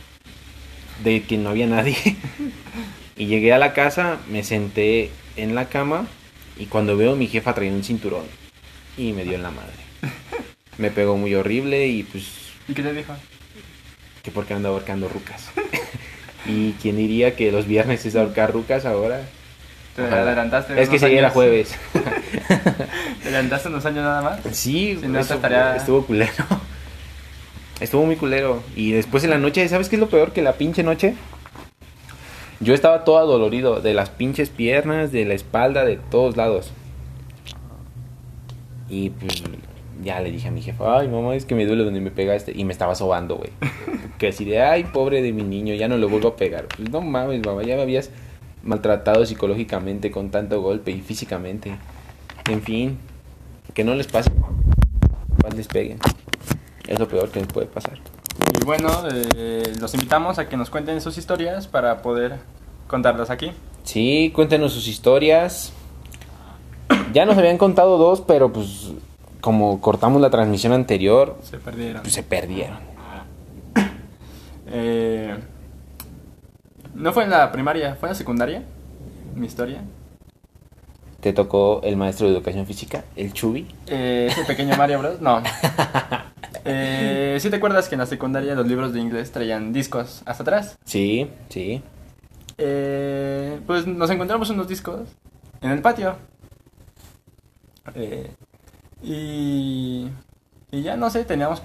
de 1.03 1.23
que 1.23 1.37
no 1.37 1.49
había 1.49 1.67
nadie. 1.67 1.97
y 3.17 3.25
llegué 3.25 3.53
a 3.53 3.57
la 3.57 3.73
casa, 3.73 4.19
me 4.29 4.43
senté 4.43 5.11
en 5.35 5.55
la 5.55 5.69
cama 5.69 6.07
y 6.57 6.65
cuando 6.65 6.97
veo 6.97 7.15
mi 7.15 7.27
jefa 7.27 7.53
traía 7.53 7.71
un 7.71 7.83
cinturón 7.83 8.25
y 8.97 9.11
me 9.13 9.23
dio 9.23 9.33
en 9.33 9.43
la 9.43 9.51
madre. 9.51 9.82
Me 10.77 10.89
pegó 10.91 11.17
muy 11.17 11.35
horrible 11.35 11.87
y 11.87 12.03
pues 12.03 12.25
¿Y 12.67 12.73
qué 12.73 12.81
te 12.83 12.93
dijo? 12.93 13.13
que 14.23 14.31
porque 14.31 14.53
ando 14.53 14.69
ahorcando 14.69 15.09
rucas. 15.09 15.49
y 16.45 16.71
quién 16.81 16.95
diría 16.97 17.35
que 17.35 17.51
los 17.51 17.67
viernes 17.67 18.05
es 18.05 18.15
ahorcar 18.15 18.51
rucas 18.53 18.85
ahora. 18.85 19.21
Te 19.95 20.01
Ojalá. 20.01 20.21
adelantaste. 20.23 20.81
Es 20.81 20.89
que 20.89 20.97
sí, 20.97 21.05
era 21.05 21.29
jueves. 21.29 21.75
¿Te 23.21 23.27
adelantaste 23.29 23.67
unos 23.69 23.85
años 23.85 24.03
nada 24.03 24.21
más? 24.21 24.39
Sí, 24.51 24.97
Si 24.99 25.07
no, 25.07 25.19
eso 25.19 25.35
estaría- 25.35 25.75
estuvo 25.75 26.05
culero. 26.05 26.31
Estuvo 27.79 28.05
muy 28.05 28.15
culero. 28.15 28.63
Y 28.75 28.91
después 28.93 29.23
en 29.25 29.29
la 29.31 29.37
noche, 29.37 29.67
¿sabes 29.67 29.89
qué 29.89 29.97
es 29.97 29.99
lo 29.99 30.07
peor? 30.09 30.31
Que 30.31 30.41
la 30.41 30.53
pinche 30.53 30.83
noche. 30.83 31.15
Yo 32.61 32.73
estaba 32.73 33.03
todo 33.03 33.17
adolorido 33.17 33.81
de 33.81 33.93
las 33.93 34.09
pinches 34.09 34.49
piernas, 34.49 35.11
de 35.11 35.25
la 35.25 35.33
espalda, 35.33 35.83
de 35.83 35.97
todos 35.97 36.37
lados. 36.37 36.71
Y 38.89 39.09
pues 39.09 39.43
ya 40.03 40.19
le 40.19 40.31
dije 40.31 40.47
a 40.47 40.51
mi 40.51 40.61
jefa, 40.61 40.99
ay 40.99 41.07
mamá, 41.07 41.35
es 41.35 41.45
que 41.45 41.55
me 41.55 41.65
duele 41.65 41.83
donde 41.83 42.01
me 42.01 42.11
pegaste. 42.11 42.51
Y 42.55 42.65
me 42.65 42.71
estaba 42.73 42.95
sobando, 42.95 43.37
güey. 43.37 43.51
Que 44.17 44.27
así 44.27 44.45
de, 44.45 44.61
ay, 44.61 44.85
pobre 44.85 45.21
de 45.21 45.33
mi 45.33 45.43
niño, 45.43 45.73
ya 45.73 45.87
no 45.87 45.97
lo 45.97 46.07
vuelvo 46.07 46.29
a 46.29 46.35
pegar. 46.35 46.67
Pues 46.67 46.89
no 46.89 47.01
mames, 47.01 47.45
mamá, 47.45 47.63
ya 47.63 47.75
me 47.75 47.81
habías 47.81 48.09
maltratado 48.63 49.25
psicológicamente 49.25 50.11
con 50.11 50.29
tanto 50.29 50.61
golpe 50.61 50.91
y 50.91 51.01
físicamente. 51.01 51.75
En 52.49 52.61
fin, 52.61 52.99
que 53.73 53.83
no 53.83 53.95
les 53.95 54.07
pase. 54.07 54.31
Más 55.43 55.55
les 55.55 55.67
peguen. 55.67 55.99
Es 56.87 56.99
lo 56.99 57.07
peor 57.07 57.29
que 57.29 57.39
les 57.39 57.47
puede 57.47 57.67
pasar. 57.67 57.99
Y 58.61 58.65
bueno, 58.65 58.89
eh, 59.35 59.73
los 59.79 59.93
invitamos 59.93 60.39
a 60.39 60.47
que 60.47 60.57
nos 60.57 60.69
cuenten 60.69 61.01
sus 61.01 61.17
historias 61.17 61.67
para 61.67 62.01
poder 62.01 62.37
contarlas 62.87 63.29
aquí. 63.29 63.51
Sí, 63.83 64.31
cuéntenos 64.33 64.73
sus 64.73 64.87
historias. 64.87 65.73
Ya 67.13 67.25
nos 67.25 67.37
habían 67.37 67.57
contado 67.57 67.97
dos, 67.97 68.21
pero 68.21 68.51
pues 68.51 68.91
como 69.43 69.81
cortamos 69.81 70.21
la 70.21 70.29
transmisión 70.29 70.71
anterior, 70.71 71.37
Se 71.43 71.57
perdieron. 71.57 72.01
pues 72.01 72.13
se 72.13 72.23
perdieron. 72.23 72.77
Eh, 74.67 75.37
no 76.95 77.11
fue 77.11 77.25
en 77.25 77.29
la 77.29 77.51
primaria, 77.51 77.95
fue 77.95 78.07
en 78.07 78.11
la 78.13 78.15
secundaria. 78.15 78.63
Mi 79.35 79.45
historia. 79.45 79.81
Te 81.19 81.33
tocó 81.33 81.81
el 81.83 81.97
maestro 81.97 82.27
de 82.27 82.33
educación 82.35 82.65
física, 82.65 83.03
el 83.17 83.33
Chubi. 83.33 83.67
Eh, 83.87 84.29
ese 84.31 84.45
pequeño 84.45 84.77
Mario 84.77 84.99
Bros. 84.99 85.21
No. 85.21 85.43
Eh, 86.65 87.37
¿Sí 87.41 87.49
te 87.49 87.57
acuerdas 87.57 87.89
que 87.89 87.95
en 87.95 87.99
la 87.99 88.05
secundaria 88.05 88.55
los 88.55 88.65
libros 88.65 88.93
de 88.93 89.01
inglés 89.01 89.33
traían 89.33 89.73
discos 89.73 90.23
hasta 90.25 90.43
atrás? 90.43 90.77
Sí, 90.85 91.29
sí. 91.49 91.83
Eh, 92.57 93.59
pues 93.67 93.85
nos 93.85 94.09
encontramos 94.09 94.49
unos 94.49 94.69
discos 94.69 95.01
en 95.59 95.71
el 95.71 95.81
patio. 95.81 96.15
Eh, 97.95 98.31
y, 99.03 100.09
y 100.71 100.81
ya 100.81 100.95
no 100.95 101.09
sé, 101.09 101.25
teníamos 101.25 101.61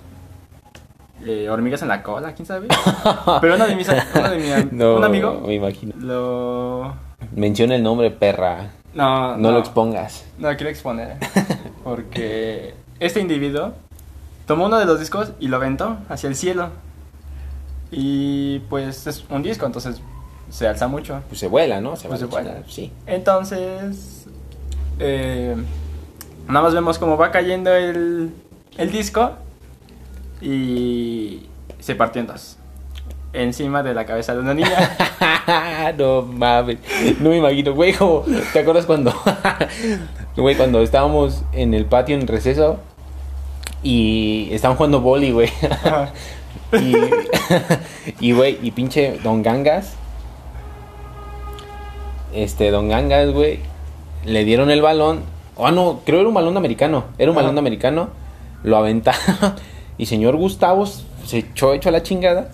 eh, 1.25 1.49
hormigas 1.49 1.83
en 1.83 1.89
la 1.89 2.03
cola, 2.03 2.35
quién 2.35 2.47
sabe. 2.47 2.69
Pero 3.41 3.55
una 3.55 3.67
de 3.67 3.77
mis, 3.77 3.89
una 3.89 4.31
de 4.31 4.39
mi 4.71 4.77
No, 4.77 4.97
un 4.97 5.05
amigo 5.05 5.43
me 5.47 5.55
imagino. 5.55 5.95
lo... 5.99 6.95
Menciona 7.35 7.75
el 7.77 7.83
nombre, 7.83 8.11
perra. 8.11 8.71
No, 8.95 9.37
No, 9.37 9.51
lo 9.53 9.59
expongas. 9.59 10.25
No 10.39 10.51
lo 10.51 10.57
quiero 10.57 10.71
exponer. 10.71 11.17
Porque 11.85 12.75
este 13.01 13.21
individuo 13.21 13.73
tomó 14.47 14.67
uno 14.67 14.79
de 14.79 14.85
los 14.87 14.99
discos 15.01 15.33
y 15.41 15.49
lo 15.49 15.57
aventó 15.57 15.99
hacia 16.09 16.29
el 16.29 16.37
cielo. 16.37 16.71
Y 17.91 18.61
pues 18.71 19.07
es 19.07 19.25
un 19.31 19.43
disco, 19.43 19.67
entonces 19.67 20.01
se 20.51 20.67
alza 20.69 20.89
mucho. 20.89 21.23
Pues 21.29 21.41
se 21.41 21.49
vuela, 21.49 21.81
¿no? 21.81 21.97
Se 21.97 22.09
Pues 22.09 22.21
se 22.21 22.27
vuela. 22.27 22.63
Sí. 22.69 22.93
Entonces, 23.07 24.27
eh, 24.99 25.57
nada 26.49 26.63
más 26.63 26.75
vemos 26.75 26.99
cómo 26.99 27.17
va 27.17 27.31
cayendo 27.31 27.75
el, 27.75 28.33
el 28.77 28.91
disco 28.91 29.33
y 30.41 31.47
se 31.79 31.95
partió 31.95 32.21
en 32.21 32.27
dos. 32.27 32.57
Encima 33.35 33.83
de 33.83 33.93
la 33.93 34.07
cabeza 34.07 34.35
de 34.35 34.41
una 34.41 34.55
niña. 34.55 34.97
no 35.99 36.23
mames. 36.23 36.79
No 37.21 37.31
me 37.31 37.37
imagino, 37.37 37.75
güey, 37.75 37.93
como, 37.93 38.25
¿te 38.53 38.61
acuerdas 38.61 38.87
cuando, 38.87 39.13
güey, 40.37 40.57
cuando 40.57 40.81
estábamos 40.81 41.43
en 41.53 41.75
el 41.75 41.85
patio 41.85 42.17
en 42.17 42.27
receso 42.27 42.81
Y 43.83 44.49
estaban 44.51 44.77
jugando 44.77 45.01
boli, 45.01 45.33
güey. 45.33 45.51
Y, 46.71 46.93
y, 48.21 48.33
güey, 48.33 48.59
y 48.61 48.73
pinche 48.73 49.19
Don 49.25 49.43
Gangas. 49.43 49.95
Este, 52.35 52.71
Don 52.71 52.91
Gangas, 52.91 53.31
güey. 53.31 53.61
Le 54.27 54.45
dieron 54.45 54.71
el 54.71 54.83
balón. 54.83 55.23
Ah, 55.59 55.71
no, 55.73 56.01
creo 56.07 56.21
era 56.21 56.29
un 56.29 56.35
balón 56.35 56.57
americano. 56.57 57.05
Era 57.19 57.31
un 57.31 57.37
Ajá. 57.37 57.45
balón 57.47 57.59
americano. 57.59 58.11
Lo 58.63 58.77
aventaron. 58.77 59.21
Y 59.99 60.07
señor 60.07 60.37
Gustavo 60.37 60.87
se 60.87 61.39
echó 61.39 61.75
hecho 61.75 61.89
a 61.89 61.93
la 61.93 62.05
chingada. 62.05 62.53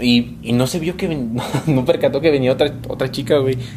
Y, 0.00 0.36
y 0.42 0.52
no 0.52 0.66
se 0.66 0.80
vio 0.80 0.96
que 0.96 1.06
ven- 1.06 1.38
no, 1.66 1.84
percató 1.84 2.20
que 2.20 2.30
venía 2.32 2.52
otra, 2.52 2.72
otra 2.88 3.10
chica, 3.10 3.38
güey. 3.38 3.56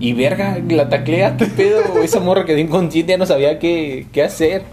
Y 0.00 0.14
verga, 0.14 0.58
la 0.68 0.88
taclea, 0.88 1.36
qué 1.36 1.46
pedo. 1.46 2.02
Esa 2.02 2.18
morra 2.18 2.44
quedó 2.44 2.58
inconsciente, 2.58 3.12
ya 3.12 3.18
no 3.18 3.24
sabía 3.26 3.60
qué, 3.60 4.08
qué 4.12 4.24
hacer. 4.24 4.64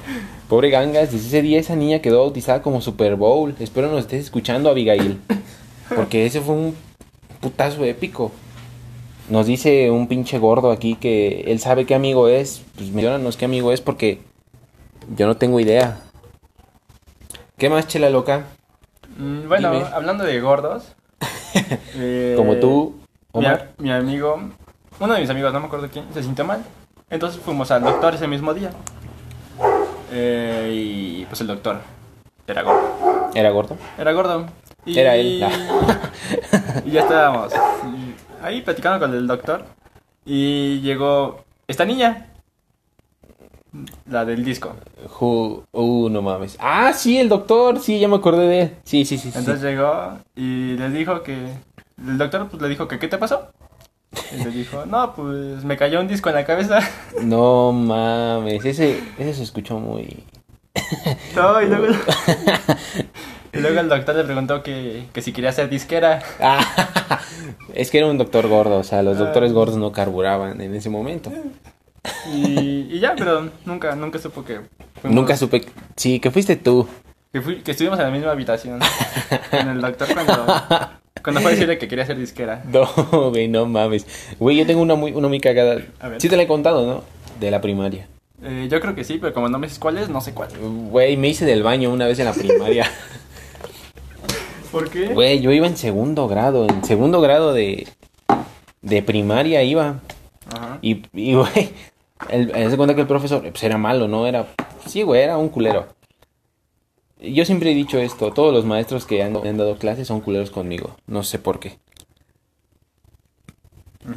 Pobre 0.47 0.71
Gangas, 0.71 1.11
desde 1.11 1.27
ese 1.27 1.41
día 1.43 1.59
esa 1.59 1.75
niña 1.75 1.99
quedó 1.99 2.21
bautizada 2.21 2.63
como 2.63 2.81
Super 2.81 3.15
Bowl. 3.15 3.53
Espero 3.59 3.89
nos 3.91 3.99
estés 3.99 4.23
escuchando, 4.23 4.69
Abigail. 4.71 5.19
Porque 5.95 6.25
ese 6.25 6.41
fue 6.41 6.55
un 6.55 6.75
putazo 7.41 7.85
épico. 7.85 8.31
Nos 9.29 9.45
dice 9.45 9.91
un 9.91 10.07
pinche 10.07 10.39
gordo 10.39 10.71
aquí 10.71 10.95
que 10.95 11.41
él 11.47 11.59
sabe 11.59 11.85
qué 11.85 11.93
amigo 11.95 12.27
es. 12.27 12.63
Pues 12.75 12.89
menciónanos 12.89 13.37
qué 13.37 13.45
amigo 13.45 13.71
es 13.71 13.81
porque 13.81 14.21
yo 15.15 15.27
no 15.27 15.37
tengo 15.37 15.59
idea. 15.59 15.99
¿Qué 17.57 17.69
más, 17.69 17.87
chela 17.87 18.09
loca? 18.09 18.45
Mm, 19.17 19.47
Bueno, 19.47 19.71
Dime. 19.71 19.85
hablando 19.93 20.23
de 20.23 20.39
gordos. 20.39 20.95
eh, 21.95 22.33
Como 22.37 22.55
tú, 22.55 22.95
Mi, 23.33 23.45
Omar. 23.45 23.71
mi 23.77 23.91
amigo, 23.91 24.39
uno 24.99 25.13
de 25.13 25.21
mis 25.21 25.29
amigos, 25.29 25.53
no 25.53 25.59
me 25.59 25.67
acuerdo 25.67 25.89
quién, 25.91 26.05
se 26.13 26.23
sintió 26.23 26.45
mal. 26.45 26.63
Entonces 27.09 27.39
fuimos 27.41 27.69
al 27.71 27.83
doctor 27.83 28.15
ese 28.15 28.27
mismo 28.27 28.53
día. 28.53 28.71
Eh, 30.11 30.71
y 30.73 31.25
pues 31.25 31.39
el 31.41 31.47
doctor 31.47 31.79
era 32.47 32.63
gordo. 32.63 33.29
¿Era 33.35 33.51
gordo? 33.51 33.77
Era 33.97 34.11
gordo. 34.11 34.45
Y, 34.85 34.97
Era 34.97 35.15
él. 35.15 35.45
y 36.85 36.91
ya 36.91 37.01
estábamos 37.01 37.53
ahí 38.41 38.61
platicando 38.61 38.99
con 39.05 39.15
el 39.15 39.27
doctor. 39.27 39.65
Y 40.25 40.79
llegó 40.81 41.43
esta 41.67 41.85
niña. 41.85 42.27
La 44.09 44.25
del 44.25 44.43
disco. 44.43 44.75
Ju- 45.07 45.63
Uh, 45.71 46.09
no 46.09 46.21
mames. 46.21 46.57
Ah, 46.59 46.91
sí, 46.93 47.17
el 47.19 47.29
doctor. 47.29 47.79
Sí, 47.79 47.99
ya 47.99 48.07
me 48.07 48.15
acordé 48.15 48.47
de 48.47 48.61
él. 48.61 48.75
Sí, 48.83 49.05
sí, 49.05 49.17
sí. 49.17 49.31
sí. 49.31 49.37
Entonces 49.37 49.63
llegó 49.63 50.17
y 50.35 50.73
le 50.77 50.89
dijo 50.89 51.21
que... 51.23 51.53
El 52.05 52.17
doctor 52.17 52.47
pues 52.49 52.61
le 52.61 52.69
dijo 52.69 52.87
que 52.87 52.97
¿qué 52.97 53.07
te 53.07 53.17
pasó? 53.17 53.49
Y 54.33 54.43
le 54.43 54.49
dijo, 54.51 54.85
no, 54.87 55.13
pues 55.13 55.63
me 55.63 55.77
cayó 55.77 55.99
un 56.01 56.07
disco 56.07 56.29
en 56.29 56.35
la 56.35 56.45
cabeza. 56.45 56.79
No 57.21 57.71
mames. 57.71 58.63
Ese, 58.65 59.01
ese 59.19 59.33
se 59.33 59.43
escuchó 59.43 59.79
muy. 59.79 60.23
No, 61.35 61.61
y 61.61 61.67
luego... 61.67 61.87
y 63.53 63.57
luego 63.59 63.79
el 63.79 63.89
doctor 63.89 64.15
le 64.15 64.23
preguntó 64.23 64.61
que, 64.63 65.05
que 65.13 65.21
si 65.21 65.31
quería 65.33 65.51
ser 65.51 65.69
disquera. 65.69 66.21
Ah, 66.39 67.19
es 67.73 67.89
que 67.91 67.97
era 67.99 68.07
un 68.07 68.17
doctor 68.17 68.47
gordo. 68.47 68.77
O 68.77 68.83
sea, 68.83 69.01
los 69.03 69.17
Ah. 69.17 69.21
doctores 69.21 69.53
gordos 69.53 69.77
no 69.77 69.91
carburaban 69.91 70.61
en 70.61 70.75
ese 70.75 70.89
momento. 70.89 71.31
Y, 72.33 72.87
y 72.91 72.99
ya, 72.99 73.13
pero 73.17 73.49
nunca, 73.65 73.95
nunca 73.95 74.19
supo 74.19 74.43
que... 74.45 74.61
fuimos- 75.01 75.15
Nunca 75.15 75.35
supe. 75.37 75.65
Sí, 75.95 76.19
que 76.19 76.31
fuiste 76.31 76.55
tú. 76.55 76.87
Que, 77.33 77.41
fui- 77.41 77.61
que 77.61 77.71
estuvimos 77.71 77.99
en 77.99 78.05
la 78.05 78.11
misma 78.11 78.31
habitación 78.31 78.79
con 79.51 79.69
el 79.69 79.81
doctor 79.81 80.07
cuando, 80.13 80.45
cuando 81.23 81.41
fue 81.41 81.51
a 81.51 81.53
decirle 81.53 81.77
que 81.77 81.87
quería 81.87 82.05
ser 82.05 82.17
disquera. 82.17 82.63
No, 82.71 82.87
güey, 83.29 83.47
no 83.47 83.65
mames. 83.65 84.05
Güey, 84.39 84.57
yo 84.57 84.65
tengo 84.65 84.81
una 84.81 84.95
muy, 84.95 85.11
una 85.11 85.27
muy 85.27 85.39
cagada. 85.39 85.81
A 85.99 86.07
ver. 86.09 86.21
Sí 86.21 86.29
te 86.29 86.37
la 86.37 86.43
he 86.43 86.47
contado, 86.47 86.85
¿no? 86.87 87.03
De 87.39 87.51
la 87.51 87.61
primaria. 87.61 88.07
Eh, 88.41 88.67
yo 88.71 88.79
creo 88.79 88.95
que 88.95 89.03
sí, 89.03 89.17
pero 89.19 89.33
como 89.33 89.49
no 89.49 89.59
me 89.59 89.67
dices 89.67 89.79
cuál 89.79 89.97
es, 89.97 90.07
no 90.09 90.21
sé 90.21 90.33
cuál. 90.33 90.49
Güey, 90.57 91.17
me 91.17 91.27
hice 91.27 91.45
del 91.45 91.61
baño 91.61 91.91
una 91.91 92.07
vez 92.07 92.17
en 92.19 92.25
la 92.25 92.33
primaria. 92.33 92.89
¿Por 94.71 94.89
qué? 94.89 95.07
Güey, 95.13 95.41
yo 95.41 95.51
iba 95.51 95.67
en 95.67 95.77
segundo 95.77 96.27
grado. 96.27 96.67
En 96.67 96.83
segundo 96.83 97.21
grado 97.21 97.53
de, 97.53 97.87
de 98.81 99.01
primaria 99.01 99.63
iba. 99.63 99.99
Ajá. 100.53 100.79
Y, 100.81 101.03
y 101.13 101.35
güey, 101.35 101.71
de 102.29 102.77
cuenta 102.77 102.95
que 102.95 103.01
el 103.01 103.07
profesor 103.07 103.41
pues, 103.41 103.63
era 103.63 103.77
malo, 103.77 104.07
¿no? 104.07 104.27
Era, 104.27 104.47
sí, 104.85 105.03
güey, 105.03 105.21
era 105.21 105.37
un 105.37 105.49
culero. 105.49 105.87
Yo 107.21 107.43
siempre 107.43 107.71
he 107.71 107.75
dicho 107.75 107.99
esto, 107.99 108.31
todos 108.31 108.53
los 108.53 108.63
maestros 108.63 109.05
que 109.05 109.21
han, 109.21 109.35
han 109.35 109.57
dado 109.57 109.77
clases 109.77 110.07
son 110.07 110.21
culeros 110.21 110.51
conmigo, 110.51 110.95
no 111.05 111.23
sé 111.23 111.37
por 111.37 111.59
qué. 111.59 111.77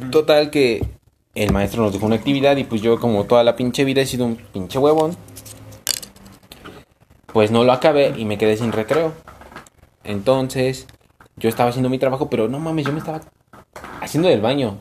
Total 0.09 0.49
que 0.49 0.87
el 1.35 1.51
maestro 1.51 1.83
nos 1.83 1.91
dejó 1.91 2.05
una 2.05 2.15
actividad 2.15 2.55
y 2.55 2.63
pues 2.63 2.81
yo 2.81 2.99
como 3.01 3.25
toda 3.25 3.43
la 3.43 3.57
pinche 3.57 3.83
vida 3.83 4.01
he 4.01 4.05
sido 4.05 4.25
un 4.25 4.37
pinche 4.37 4.79
huevón, 4.79 5.17
pues 7.33 7.51
no 7.51 7.65
lo 7.65 7.73
acabé 7.73 8.13
y 8.17 8.23
me 8.23 8.37
quedé 8.37 8.55
sin 8.55 8.71
recreo. 8.71 9.13
Entonces, 10.03 10.87
yo 11.35 11.49
estaba 11.49 11.69
haciendo 11.69 11.89
mi 11.89 11.99
trabajo, 11.99 12.29
pero 12.29 12.47
no 12.47 12.59
mames, 12.59 12.85
yo 12.85 12.91
me 12.91 12.99
estaba 12.99 13.21
haciendo 14.01 14.29
del 14.29 14.41
baño. 14.41 14.79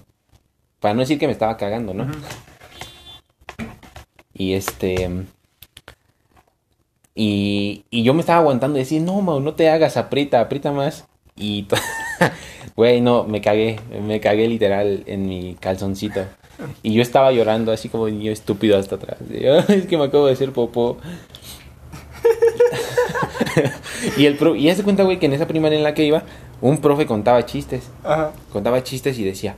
Para 0.80 0.94
no 0.94 1.00
decir 1.00 1.18
que 1.18 1.26
me 1.26 1.32
estaba 1.32 1.56
cagando, 1.56 1.94
¿no? 1.94 2.06
Y 4.34 4.54
este. 4.54 5.26
Y, 7.14 7.84
y 7.90 8.02
yo 8.02 8.14
me 8.14 8.20
estaba 8.20 8.40
aguantando 8.40 8.78
y 8.78 8.82
decía, 8.82 9.00
no, 9.00 9.20
Mau, 9.20 9.40
no 9.40 9.54
te 9.54 9.68
hagas, 9.68 9.96
aprieta, 9.96 10.40
aprieta 10.40 10.72
más. 10.72 11.06
Y, 11.36 11.66
güey, 12.76 13.00
no, 13.00 13.24
me 13.24 13.40
cagué, 13.40 13.78
me 14.02 14.20
cagué 14.20 14.48
literal 14.48 15.04
en 15.06 15.26
mi 15.26 15.54
calzoncito. 15.54 16.24
Y 16.82 16.94
yo 16.94 17.02
estaba 17.02 17.32
llorando 17.32 17.72
así 17.72 17.88
como 17.88 18.08
niño 18.08 18.32
estúpido 18.32 18.78
hasta 18.78 18.96
atrás. 18.96 19.18
Y, 19.30 19.46
"Ay, 19.46 19.64
es 19.68 19.86
que 19.86 19.96
me 19.96 20.04
acabo 20.04 20.26
de 20.26 20.32
hacer 20.32 20.52
popó. 20.52 20.98
y 24.16 24.26
el 24.26 24.36
pro, 24.36 24.54
y 24.54 24.68
haz 24.70 24.78
de 24.78 24.84
cuenta, 24.84 25.02
güey, 25.02 25.18
que 25.18 25.26
en 25.26 25.32
esa 25.32 25.46
primaria 25.46 25.78
en 25.78 25.84
la 25.84 25.94
que 25.94 26.04
iba, 26.04 26.22
un 26.60 26.78
profe 26.78 27.06
contaba 27.06 27.44
chistes 27.44 27.90
Ajá. 28.04 28.32
contaba 28.52 28.82
chistes 28.82 29.18
y 29.18 29.24
decía, 29.24 29.56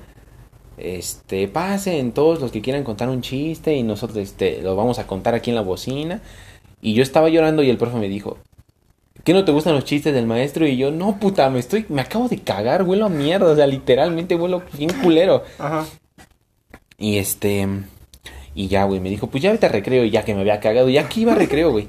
este, 0.77 1.49
pasen 1.49 2.13
todos 2.13 2.41
los 2.41 2.51
que 2.51 2.61
quieran 2.61 2.85
contar 2.85 3.09
un 3.09 3.21
chiste 3.21 3.75
y 3.75 3.83
nosotros, 3.83 4.19
este, 4.19 4.61
lo 4.63 4.77
vamos 4.77 4.99
a 4.99 5.07
contar 5.07 5.35
aquí 5.35 5.51
en 5.51 5.57
la 5.57 5.63
bocina. 5.63 6.21
Y 6.81 6.95
yo 6.95 7.03
estaba 7.03 7.29
llorando 7.29 7.63
y 7.63 7.71
el 7.71 7.79
profe 7.79 7.97
me 7.97 8.09
dijo, 8.09 8.39
¿qué 9.23 9.33
no 9.33 9.45
te 9.45 9.53
gustan 9.53 9.75
los 9.75 9.85
chistes 9.85 10.13
del 10.13 10.27
maestro? 10.27 10.67
Y 10.67 10.77
yo, 10.77 10.91
no, 10.91 11.19
puta, 11.19 11.49
me 11.49 11.59
estoy, 11.59 11.87
me 11.89 12.03
acabo 12.03 12.29
de 12.29 12.39
cagar, 12.39 12.83
huelo 12.83 13.07
a 13.07 13.09
mierda, 13.09 13.53
o 13.53 13.57
sea, 13.57 13.67
literalmente 13.67 14.35
huelo 14.35 14.63
bien 14.77 14.91
culero. 15.03 15.45
Ajá. 15.59 15.87
Y 16.99 17.17
este, 17.19 17.67
y 18.55 18.69
ya, 18.69 18.85
güey, 18.85 19.01
me 19.01 19.11
dijo, 19.11 19.29
pues 19.29 19.43
ya 19.43 19.51
vete 19.51 19.67
a 19.67 19.71
recreo, 19.71 20.05
y 20.05 20.11
ya 20.11 20.25
que 20.25 20.35
me 20.35 20.43
había 20.43 20.61
cagado, 20.61 20.89
ya 20.89 21.09
que 21.09 21.21
iba 21.21 21.33
a 21.33 21.37
recreo, 21.37 21.71
güey. 21.71 21.89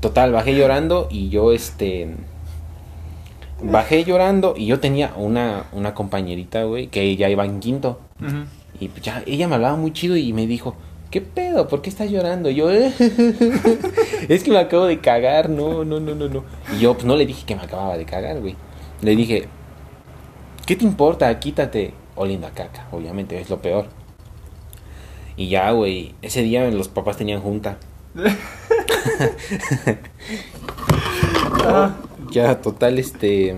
Total, 0.00 0.32
bajé 0.32 0.54
llorando 0.54 1.08
y 1.10 1.28
yo, 1.28 1.52
este, 1.52 2.08
bajé 3.62 4.04
llorando 4.04 4.54
y 4.56 4.66
yo 4.66 4.80
tenía 4.80 5.12
una, 5.16 5.66
una 5.72 5.94
compañerita, 5.94 6.64
güey, 6.64 6.86
que 6.86 7.16
ya 7.16 7.28
iba 7.28 7.44
en 7.44 7.60
quinto. 7.60 8.00
Y 8.80 8.88
pues 8.88 9.02
ya, 9.02 9.22
ella 9.26 9.46
me 9.46 9.56
hablaba 9.56 9.76
muy 9.76 9.92
chido 9.92 10.16
y 10.16 10.32
me 10.32 10.46
dijo, 10.46 10.74
¿qué 11.10 11.20
pedo? 11.20 11.68
¿Por 11.68 11.82
qué 11.82 11.90
estás 11.90 12.10
llorando? 12.10 12.50
Y 12.50 12.54
yo, 12.54 12.70
es 14.28 14.42
que 14.42 14.50
me 14.50 14.58
acabo 14.58 14.86
de 14.86 15.00
cagar, 15.00 15.50
no, 15.50 15.84
no, 15.84 16.00
no, 16.00 16.14
no, 16.14 16.28
no. 16.28 16.44
Y 16.74 16.80
yo 16.80 16.94
pues 16.94 17.04
no 17.04 17.14
le 17.14 17.26
dije 17.26 17.44
que 17.46 17.54
me 17.54 17.62
acababa 17.62 17.96
de 17.96 18.04
cagar, 18.04 18.40
güey. 18.40 18.56
Le 19.02 19.14
dije, 19.14 19.48
¿qué 20.66 20.76
te 20.76 20.84
importa? 20.84 21.38
Quítate. 21.38 21.94
Oliendo 22.16 22.46
a 22.46 22.50
caca, 22.50 22.86
obviamente, 22.92 23.40
es 23.40 23.50
lo 23.50 23.60
peor. 23.60 23.86
Y 25.36 25.48
ya, 25.48 25.72
güey, 25.72 26.14
ese 26.22 26.42
día 26.42 26.70
los 26.70 26.88
papás 26.88 27.16
tenían 27.16 27.40
junta. 27.40 27.76
Ya, 32.30 32.60
total, 32.60 32.98
este... 32.98 33.56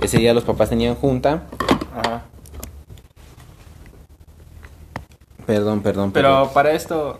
Ese 0.00 0.18
día 0.18 0.32
los 0.32 0.44
papás 0.44 0.68
tenían 0.68 0.94
junta. 0.94 1.44
Ajá. 1.92 2.22
Perdón, 5.44 5.82
perdón, 5.82 6.12
Pero 6.12 6.28
perdón. 6.28 6.48
para 6.54 6.72
esto, 6.72 7.18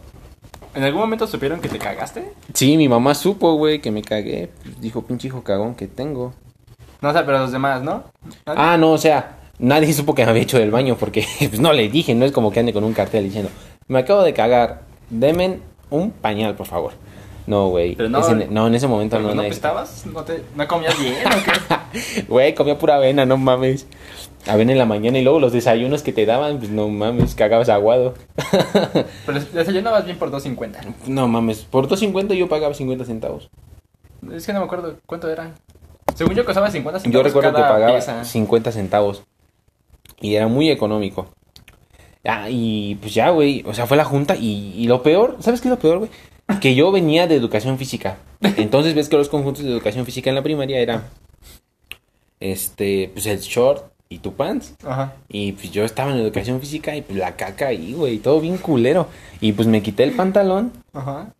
¿en 0.74 0.84
algún 0.84 1.00
momento 1.00 1.26
supieron 1.26 1.60
que 1.60 1.68
te 1.68 1.78
cagaste? 1.78 2.32
Sí, 2.54 2.76
mi 2.76 2.88
mamá 2.88 3.14
supo, 3.14 3.54
güey, 3.54 3.80
que 3.80 3.90
me 3.90 4.02
cagué. 4.02 4.50
Dijo, 4.80 5.02
pinche 5.02 5.28
hijo 5.28 5.42
cagón 5.42 5.74
que 5.74 5.88
tengo. 5.88 6.34
No, 7.00 7.08
o 7.08 7.12
sea, 7.12 7.26
pero 7.26 7.38
los 7.38 7.52
demás, 7.52 7.82
¿no? 7.82 8.04
Ah, 8.46 8.76
no, 8.78 8.92
o 8.92 8.98
sea, 8.98 9.38
nadie 9.58 9.92
supo 9.92 10.14
que 10.14 10.24
me 10.24 10.30
había 10.30 10.42
hecho 10.42 10.58
del 10.58 10.70
baño 10.70 10.96
porque 10.96 11.26
pues, 11.38 11.58
no 11.58 11.72
le 11.72 11.88
dije, 11.88 12.14
no 12.14 12.24
es 12.24 12.32
como 12.32 12.52
que 12.52 12.60
ande 12.60 12.72
con 12.72 12.84
un 12.84 12.92
cartel 12.92 13.24
diciendo, 13.24 13.50
me 13.88 14.00
acabo 14.00 14.22
de 14.22 14.34
cagar, 14.34 14.82
demen 15.10 15.62
un 15.90 16.10
pañal, 16.10 16.54
por 16.54 16.66
favor. 16.66 16.92
No, 17.48 17.70
güey. 17.70 17.94
Pero 17.94 18.10
no, 18.10 18.20
no, 18.50 18.66
en 18.66 18.74
ese 18.74 18.86
momento 18.86 19.16
¿Pero 19.16 19.28
no. 19.28 19.34
no 19.36 19.42
estabas? 19.42 20.04
¿No, 20.04 20.22
te, 20.22 20.44
¿No 20.54 20.68
comías 20.68 20.98
bien 21.00 21.14
o 21.26 21.30
qué? 21.30 22.22
Güey, 22.28 22.54
comía 22.54 22.78
pura 22.78 22.96
avena, 22.96 23.24
no 23.24 23.38
mames. 23.38 23.86
Avena 24.46 24.72
en 24.72 24.78
la 24.78 24.84
mañana 24.84 25.18
y 25.18 25.24
luego 25.24 25.40
los 25.40 25.52
desayunos 25.52 26.02
que 26.02 26.12
te 26.12 26.26
daban, 26.26 26.58
pues 26.58 26.70
no 26.70 26.88
mames, 26.88 27.34
cagabas 27.34 27.70
aguado. 27.70 28.12
Pero 29.26 29.40
desayunabas 29.40 30.04
bien 30.04 30.18
por 30.18 30.30
2.50. 30.30 30.94
no 31.06 31.26
mames, 31.26 31.62
por 31.64 31.88
2.50 31.88 32.34
yo 32.34 32.50
pagaba 32.50 32.74
50 32.74 33.06
centavos. 33.06 33.48
Es 34.30 34.44
que 34.44 34.52
no 34.52 34.58
me 34.60 34.66
acuerdo 34.66 34.96
cuánto 35.06 35.30
eran. 35.30 35.54
Según 36.14 36.34
yo 36.34 36.44
costaba 36.44 36.70
50 36.70 37.00
centavos 37.00 37.14
Yo 37.14 37.22
recuerdo 37.26 37.50
que 37.50 37.62
cada 37.62 37.72
pagaba 37.72 37.92
pieza. 37.92 38.24
50 38.24 38.72
centavos. 38.72 39.22
Y 40.20 40.34
era 40.34 40.48
muy 40.48 40.70
económico. 40.70 41.28
Ah, 42.30 42.48
y 42.50 42.96
pues 42.96 43.14
ya, 43.14 43.30
güey, 43.30 43.64
o 43.66 43.72
sea, 43.72 43.86
fue 43.86 43.96
la 43.96 44.04
junta 44.04 44.36
y, 44.36 44.74
y 44.76 44.86
lo 44.86 45.02
peor, 45.02 45.38
¿sabes 45.40 45.60
qué 45.62 45.68
es 45.68 45.70
lo 45.70 45.78
peor, 45.78 45.98
güey? 45.98 46.10
Que 46.60 46.74
yo 46.74 46.92
venía 46.92 47.26
de 47.26 47.34
educación 47.36 47.78
física. 47.78 48.18
Entonces 48.58 48.94
ves 48.94 49.08
que 49.08 49.16
los 49.16 49.28
conjuntos 49.30 49.64
de 49.64 49.70
educación 49.70 50.04
física 50.04 50.28
en 50.30 50.36
la 50.36 50.42
primaria 50.42 50.78
era, 50.78 51.04
este, 52.40 53.10
pues 53.12 53.26
el 53.26 53.38
short 53.40 53.84
y 54.08 54.18
tu 54.18 54.34
pants. 54.34 54.74
Ajá. 54.84 55.14
Y 55.28 55.52
pues 55.52 55.70
yo 55.70 55.84
estaba 55.84 56.12
en 56.12 56.18
educación 56.18 56.60
física 56.60 56.96
y 56.96 57.02
pues 57.02 57.18
la 57.18 57.36
caca 57.36 57.68
ahí, 57.68 57.92
güey, 57.92 58.18
todo 58.18 58.40
bien 58.40 58.58
culero. 58.58 59.08
Y 59.40 59.52
pues 59.52 59.68
me 59.68 59.82
quité 59.82 60.04
el 60.04 60.12
pantalón 60.12 60.72
Ajá. 60.92 61.32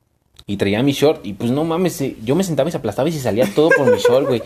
y 0.47 0.57
traía 0.57 0.83
mi 0.83 0.93
short. 0.93 1.25
Y 1.27 1.33
pues 1.35 1.51
no 1.51 1.65
mames, 1.65 1.95
se- 1.95 2.17
yo 2.25 2.35
me 2.35 2.45
sentaba 2.45 2.69
y 2.69 2.73
se 2.73 2.79
aplastaba 2.79 3.09
y 3.09 3.13
se 3.13 3.21
salía 3.21 3.47
todo 3.55 3.71
por 3.71 3.91
mi 3.91 3.99
short, 3.99 4.27
güey. 4.27 4.43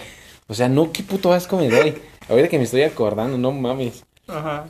O 0.49 0.55
sea, 0.55 0.69
no, 0.69 0.93
qué 0.93 1.03
puto 1.03 1.33
asco 1.33 1.57
me 1.57 1.69
doy. 1.69 1.95
Ahorita 2.29 2.49
que 2.49 2.59
me 2.59 2.65
estoy 2.65 2.83
acordando, 2.83 3.39
no 3.39 3.53
mames. 3.53 4.05
Ajá. 4.29 4.67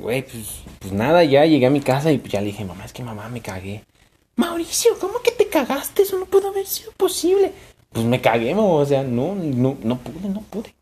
Güey, 0.00 0.22
pues, 0.22 0.62
pues 0.78 0.92
nada, 0.92 1.24
ya 1.24 1.44
llegué 1.44 1.66
a 1.66 1.70
mi 1.70 1.80
casa 1.80 2.12
y 2.12 2.18
pues 2.18 2.32
ya 2.32 2.40
le 2.40 2.46
dije, 2.46 2.64
mamá, 2.64 2.84
es 2.84 2.92
que 2.92 3.02
mamá 3.02 3.28
me 3.28 3.40
cagué. 3.40 3.84
Mauricio, 4.36 4.92
¿cómo 5.00 5.20
que 5.20 5.32
te 5.32 5.48
cagaste? 5.48 6.02
Eso 6.02 6.18
no 6.18 6.26
pudo 6.26 6.48
haber 6.48 6.66
sido 6.66 6.92
posible. 6.92 7.52
Pues 7.90 8.06
me 8.06 8.20
cagué, 8.20 8.54
mo, 8.54 8.76
o 8.76 8.84
sea, 8.84 9.02
no, 9.02 9.34
no, 9.34 9.76
no 9.82 9.98
pude, 9.98 10.28
no 10.28 10.42
pude. 10.42 10.74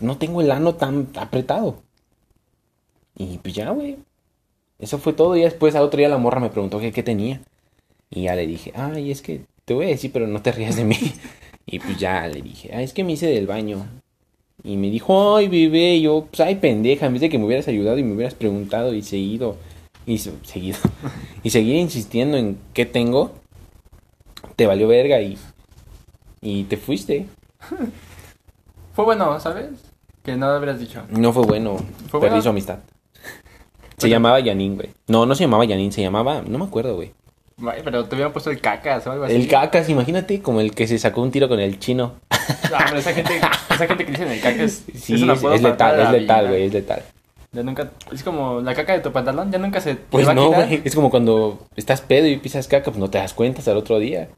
No 0.00 0.18
tengo 0.18 0.40
el 0.40 0.50
ano 0.50 0.74
tan 0.74 1.08
apretado. 1.16 1.82
Y 3.16 3.38
pues 3.38 3.54
ya, 3.54 3.70
güey. 3.70 3.98
Eso 4.78 4.98
fue 4.98 5.12
todo. 5.12 5.36
Y 5.36 5.42
después 5.42 5.74
al 5.74 5.82
otro 5.84 5.98
día 5.98 6.08
la 6.08 6.18
morra 6.18 6.40
me 6.40 6.50
preguntó 6.50 6.80
que 6.80 6.92
qué 6.92 7.02
tenía. 7.02 7.42
Y 8.08 8.22
ya 8.22 8.34
le 8.34 8.46
dije, 8.46 8.72
ay, 8.74 9.10
es 9.10 9.22
que 9.22 9.44
te 9.64 9.74
voy 9.74 9.86
a 9.86 9.88
decir, 9.90 10.10
pero 10.12 10.26
no 10.26 10.42
te 10.42 10.52
rías 10.52 10.76
de 10.76 10.84
mí. 10.84 10.96
Y 11.72 11.78
pues 11.78 11.98
ya 11.98 12.26
le 12.26 12.42
dije, 12.42 12.70
ay, 12.74 12.82
es 12.82 12.92
que 12.92 13.04
me 13.04 13.12
hice 13.12 13.26
del 13.26 13.46
baño. 13.46 13.86
Y 14.62 14.76
me 14.76 14.90
dijo, 14.90 15.36
ay, 15.36 15.48
bebé, 15.48 15.94
y 15.96 16.02
yo, 16.02 16.26
pues, 16.30 16.40
ay, 16.40 16.56
pendeja, 16.56 17.06
en 17.06 17.12
vez 17.12 17.22
de 17.22 17.28
que 17.30 17.38
me 17.38 17.46
hubieras 17.46 17.66
ayudado 17.68 17.98
y 17.98 18.02
me 18.04 18.14
hubieras 18.14 18.34
preguntado 18.34 18.92
y 18.94 19.02
seguido, 19.02 19.56
y 20.06 20.18
se- 20.18 20.32
seguido, 20.42 20.78
y 21.42 21.50
seguir 21.50 21.76
insistiendo 21.76 22.36
en 22.36 22.58
qué 22.74 22.84
tengo, 22.86 23.32
te 24.56 24.66
valió 24.66 24.86
verga 24.88 25.20
y, 25.20 25.38
y 26.42 26.64
te 26.64 26.76
fuiste. 26.76 27.26
Fue 28.94 29.04
bueno, 29.04 29.38
¿sabes? 29.40 29.70
Que 30.22 30.36
no 30.36 30.46
lo 30.48 30.52
habrías 30.54 30.78
dicho. 30.78 31.02
No 31.10 31.32
fue 31.32 31.44
bueno, 31.46 31.76
¿Fue 32.10 32.20
perdí 32.20 32.30
bueno? 32.32 32.42
su 32.42 32.48
amistad. 32.50 32.78
Se 33.96 34.08
llamaba 34.10 34.40
Yanin, 34.40 34.76
güey. 34.76 34.90
No, 35.08 35.24
no 35.26 35.34
se 35.34 35.44
llamaba 35.44 35.64
Yanin, 35.64 35.92
se 35.92 36.02
llamaba, 36.02 36.42
no 36.46 36.58
me 36.58 36.64
acuerdo, 36.64 36.96
güey. 36.96 37.12
Pero 37.84 38.04
te 38.06 38.14
hubieran 38.14 38.32
puesto 38.32 38.50
el 38.50 38.60
cacas 38.60 39.06
o 39.06 39.12
algo 39.12 39.24
así. 39.24 39.34
El 39.34 39.48
cacas, 39.48 39.88
imagínate, 39.88 40.40
como 40.40 40.60
el 40.60 40.74
que 40.74 40.86
se 40.86 40.98
sacó 40.98 41.22
un 41.22 41.30
tiro 41.30 41.48
con 41.48 41.60
el 41.60 41.78
chino. 41.78 42.14
Ah, 42.30 42.84
pero 42.86 42.98
esa 42.98 43.12
gente, 43.12 43.36
esa 43.36 43.86
gente 43.86 44.04
que 44.04 44.10
dice 44.12 44.22
en 44.24 44.30
el 44.32 44.40
caca 44.40 44.62
es, 44.64 44.84
Sí, 44.94 45.14
es, 45.14 45.42
es, 45.42 45.62
letal, 45.62 46.00
es 46.00 46.10
letal, 46.10 46.48
güey, 46.48 46.64
es 46.64 46.72
letal. 46.72 47.02
Ya 47.52 47.62
nunca, 47.64 47.90
es 48.12 48.22
como 48.22 48.60
la 48.60 48.74
caca 48.74 48.92
de 48.92 49.00
tu 49.00 49.10
pantalón, 49.12 49.50
ya 49.50 49.58
nunca 49.58 49.80
se 49.80 49.96
te 49.96 50.02
Pues 50.08 50.26
va 50.26 50.30
a 50.32 50.34
no, 50.34 50.50
quitar. 50.50 50.66
güey. 50.66 50.82
Es 50.84 50.94
como 50.94 51.10
cuando 51.10 51.66
estás 51.76 52.00
pedo 52.00 52.26
y 52.28 52.36
pisas 52.36 52.68
caca, 52.68 52.84
pues 52.92 52.98
no 52.98 53.10
te 53.10 53.18
das 53.18 53.34
cuenta 53.34 53.58
hasta 53.58 53.72
el 53.72 53.76
otro 53.78 53.98
día. 53.98 54.28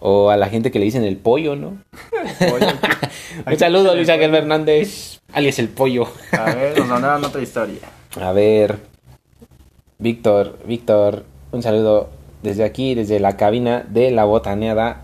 O 0.00 0.30
a 0.30 0.36
la 0.36 0.48
gente 0.48 0.70
que 0.70 0.78
le 0.78 0.84
dicen 0.84 1.04
el 1.04 1.16
pollo, 1.16 1.56
¿no? 1.56 1.78
Oye, 2.52 2.66
Un 3.46 3.58
saludo 3.58 3.92
a 3.92 3.94
Luis 3.94 4.08
Ángel 4.08 4.34
Hernández, 4.34 5.20
alias 5.32 5.58
el 5.58 5.68
pollo. 5.68 6.08
A 6.32 6.54
ver, 6.54 6.78
nos 6.78 6.88
mandaron 6.88 7.24
otra 7.24 7.40
historia. 7.40 7.80
A 8.20 8.32
ver, 8.32 8.78
Víctor, 9.98 10.58
Víctor, 10.66 11.24
un 11.52 11.62
saludo 11.62 12.10
desde 12.42 12.64
aquí, 12.64 12.94
desde 12.94 13.20
la 13.20 13.36
cabina 13.36 13.84
de 13.88 14.10
la 14.10 14.24
botaneada. 14.24 15.02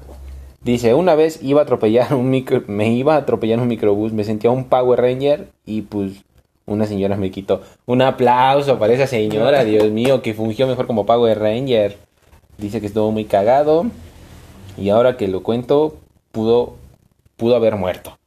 Dice, 0.62 0.94
una 0.94 1.14
vez 1.14 1.40
iba 1.42 1.60
a 1.60 1.64
atropellar 1.64 2.14
un 2.14 2.30
micro, 2.30 2.62
me 2.66 2.92
iba 2.92 3.14
a 3.14 3.18
atropellar 3.18 3.60
un 3.60 3.68
microbús, 3.68 4.12
me 4.12 4.24
sentía 4.24 4.50
un 4.50 4.64
Power 4.64 5.00
Ranger 5.00 5.48
y 5.66 5.82
pues 5.82 6.24
una 6.66 6.86
señora 6.86 7.16
me 7.16 7.30
quitó. 7.30 7.62
Un 7.86 8.02
aplauso 8.02 8.78
para 8.78 8.94
esa 8.94 9.06
señora, 9.06 9.64
Dios 9.64 9.90
mío, 9.90 10.22
que 10.22 10.34
fungió 10.34 10.66
mejor 10.66 10.86
como 10.86 11.06
Power 11.06 11.38
Ranger. 11.38 11.98
Dice 12.56 12.80
que 12.80 12.86
estuvo 12.86 13.10
muy 13.10 13.24
cagado 13.24 13.86
y 14.78 14.88
ahora 14.88 15.16
que 15.16 15.28
lo 15.28 15.42
cuento, 15.42 15.96
pudo, 16.32 16.74
pudo 17.36 17.56
haber 17.56 17.76
muerto. 17.76 18.18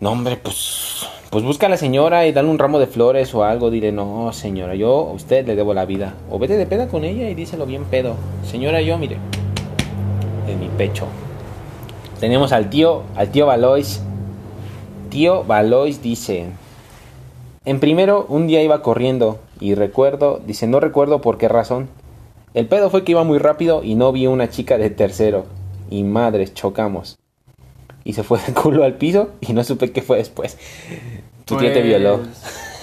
No, 0.00 0.12
hombre, 0.12 0.36
pues, 0.36 1.06
pues 1.32 1.46
busca 1.46 1.64
a 1.64 1.70
la 1.70 1.78
señora 1.78 2.26
y 2.26 2.32
dale 2.32 2.50
un 2.50 2.58
ramo 2.58 2.78
de 2.78 2.86
flores 2.86 3.34
o 3.34 3.42
algo. 3.42 3.70
Dile, 3.70 3.90
no, 3.90 4.30
señora, 4.34 4.74
yo 4.74 5.08
a 5.08 5.12
usted 5.14 5.46
le 5.46 5.56
debo 5.56 5.72
la 5.72 5.86
vida. 5.86 6.12
O 6.30 6.38
vete 6.38 6.58
de 6.58 6.66
peda 6.66 6.88
con 6.88 7.04
ella 7.04 7.26
y 7.30 7.34
díselo 7.34 7.64
bien 7.64 7.84
pedo. 7.84 8.16
Señora, 8.44 8.82
yo, 8.82 8.98
mire, 8.98 9.16
en 10.46 10.60
mi 10.60 10.68
pecho. 10.68 11.06
Tenemos 12.20 12.52
al 12.52 12.68
tío, 12.68 13.04
al 13.16 13.30
tío 13.30 13.46
Valois. 13.46 14.02
Tío 15.08 15.42
Valois 15.44 16.02
dice, 16.02 16.48
en 17.64 17.80
primero, 17.80 18.26
un 18.28 18.46
día 18.46 18.62
iba 18.62 18.82
corriendo 18.82 19.38
y 19.58 19.74
recuerdo, 19.74 20.38
dice, 20.46 20.66
no 20.66 20.80
recuerdo 20.80 21.22
por 21.22 21.38
qué 21.38 21.48
razón. 21.48 21.88
El 22.52 22.66
pedo 22.66 22.90
fue 22.90 23.04
que 23.04 23.12
iba 23.12 23.24
muy 23.24 23.38
rápido 23.38 23.82
y 23.82 23.94
no 23.94 24.12
vi 24.12 24.26
una 24.26 24.50
chica 24.50 24.76
de 24.76 24.90
tercero. 24.90 25.46
Y 25.88 26.02
madres, 26.02 26.52
chocamos. 26.52 27.21
Y 28.04 28.12
se 28.14 28.22
fue 28.22 28.38
de 28.46 28.52
culo 28.52 28.84
al 28.84 28.94
piso 28.94 29.30
y 29.40 29.52
no 29.52 29.64
supe 29.64 29.92
qué 29.92 30.02
fue 30.02 30.18
después. 30.18 30.56
Tu 31.44 31.56
tía 31.56 31.72
te 31.72 31.80
Pues, 31.80 31.84
violó. 31.86 32.20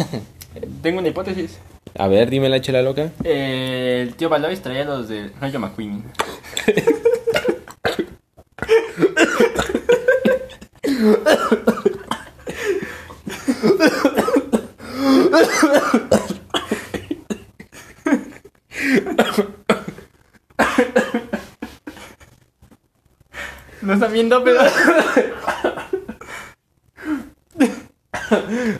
Tengo 0.81 0.99
una 0.99 1.09
hipótesis. 1.09 1.57
A 1.97 2.07
ver, 2.07 2.29
dime 2.29 2.49
la 2.49 2.61
chela 2.61 2.81
loca. 2.81 3.11
Eh, 3.23 4.05
el 4.07 4.15
tío 4.15 4.29
Valois 4.29 4.61
traía 4.61 4.85
los 4.85 5.09
de 5.09 5.31
Rayo 5.39 5.59
McQueen. 5.59 6.03
No 24.23 24.37
están 24.37 24.43
viendo, 24.43 24.43
pero. 24.43 24.59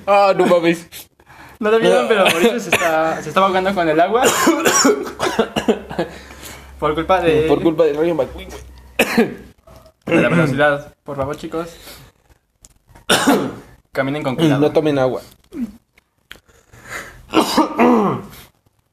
Ah, 0.06 0.34
no 0.38 0.46
mames. 0.46 0.88
No 1.60 1.72
lo 1.72 1.80
vieron, 1.80 2.08
pero 2.08 2.24
Mauricio 2.26 2.60
se 2.60 2.70
está, 2.70 3.22
se 3.22 3.30
estaba 3.30 3.48
ahogando 3.48 3.74
con 3.74 3.88
el 3.90 4.00
agua. 4.00 4.24
Por 6.80 6.94
culpa 6.96 7.20
de, 7.22 7.42
Por 7.48 7.62
culpa 7.62 7.84
del 7.84 7.98
Rayo 7.98 8.16
McQueen. 8.16 8.50
de 10.06 10.22
la 10.22 10.30
velocidad. 10.30 10.94
Por 11.04 11.18
favor, 11.18 11.36
chicos. 11.36 11.76
Caminen 13.92 14.24
con 14.24 14.36
cuidado. 14.36 14.62
No 14.62 14.72
tomen 14.72 15.00
agua. 15.00 15.22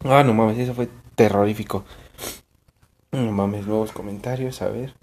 Ah, 0.08 0.22
no 0.22 0.34
mames, 0.34 0.56
eso 0.58 0.72
fue 0.72 0.88
terrorífico. 1.16 1.84
No 3.10 3.32
mames, 3.32 3.66
nuevos 3.66 3.90
comentarios, 3.90 4.62
a 4.62 4.68
ver. 4.68 4.94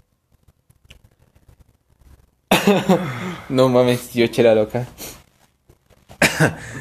No 3.48 3.68
mames, 3.68 4.08
tío 4.10 4.26
chela 4.28 4.54
loca. 4.54 4.86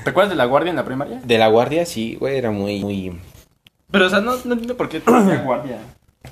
¿Te 0.03 0.09
acuerdas 0.09 0.29
de 0.31 0.35
la 0.35 0.45
guardia 0.45 0.71
en 0.71 0.75
la 0.77 0.85
primaria? 0.85 1.19
De 1.23 1.37
la 1.37 1.47
guardia, 1.47 1.85
sí, 1.85 2.15
güey, 2.19 2.37
era 2.37 2.51
muy, 2.51 2.83
muy... 2.83 3.19
Pero, 3.91 4.07
o 4.07 4.09
sea, 4.09 4.19
no, 4.19 4.31
no 4.45 4.53
entiendo 4.53 4.75
por 4.75 4.89
qué 4.89 4.99
tenía 4.99 5.37
guardia. 5.43 5.77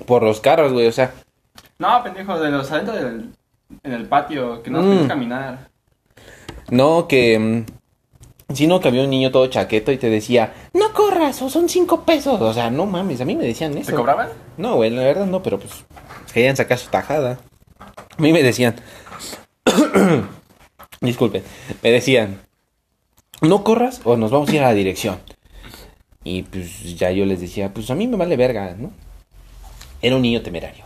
Por 0.06 0.22
los 0.22 0.40
carros, 0.40 0.72
güey, 0.72 0.86
o 0.86 0.92
sea... 0.92 1.12
No, 1.78 2.02
pendejo, 2.02 2.38
de 2.40 2.50
los 2.50 2.70
adentro 2.72 2.94
del 2.94 3.30
en 3.84 3.92
el 3.92 4.06
patio, 4.06 4.62
que 4.62 4.70
no 4.70 4.82
Mm. 4.82 5.06
caminar. 5.06 5.68
No, 6.70 7.06
que... 7.08 7.38
mm, 7.38 7.64
Sino 8.54 8.80
que 8.80 8.88
había 8.88 9.04
un 9.04 9.08
niño 9.10 9.30
todo 9.30 9.46
chaqueto 9.46 9.92
y 9.92 9.96
te 9.96 10.10
decía, 10.10 10.52
no 10.74 10.92
corras, 10.92 11.40
o 11.40 11.48
son 11.48 11.70
cinco 11.70 12.02
pesos. 12.04 12.38
O 12.40 12.52
sea, 12.52 12.70
no 12.70 12.84
mames, 12.84 13.20
a 13.22 13.24
mí 13.24 13.34
me 13.34 13.44
decían 13.44 13.76
eso. 13.78 13.92
¿Te 13.92 13.96
cobraban? 13.96 14.28
No, 14.58 14.74
güey, 14.76 14.90
la 14.90 15.02
verdad 15.04 15.24
no, 15.24 15.42
pero 15.42 15.58
pues 15.58 15.72
querían 16.34 16.54
sacar 16.56 16.76
su 16.76 16.90
tajada. 16.90 17.38
A 17.78 18.20
mí 18.20 18.30
me 18.30 18.42
decían, 18.42 18.74
disculpen, 21.00 21.42
me 21.82 21.90
decían, 21.90 22.40
no 23.40 23.64
corras 23.64 24.00
o 24.04 24.16
nos 24.16 24.30
vamos 24.30 24.48
a 24.50 24.54
ir 24.54 24.60
a 24.62 24.68
la 24.68 24.74
dirección. 24.74 25.18
Y 26.24 26.42
pues 26.44 26.96
ya 26.96 27.10
yo 27.10 27.24
les 27.26 27.40
decía, 27.40 27.72
pues 27.74 27.90
a 27.90 27.94
mí 27.94 28.06
me 28.06 28.16
vale 28.16 28.36
verga, 28.36 28.74
¿no? 28.78 28.92
Era 30.00 30.16
un 30.16 30.22
niño 30.22 30.42
temerario. 30.42 30.84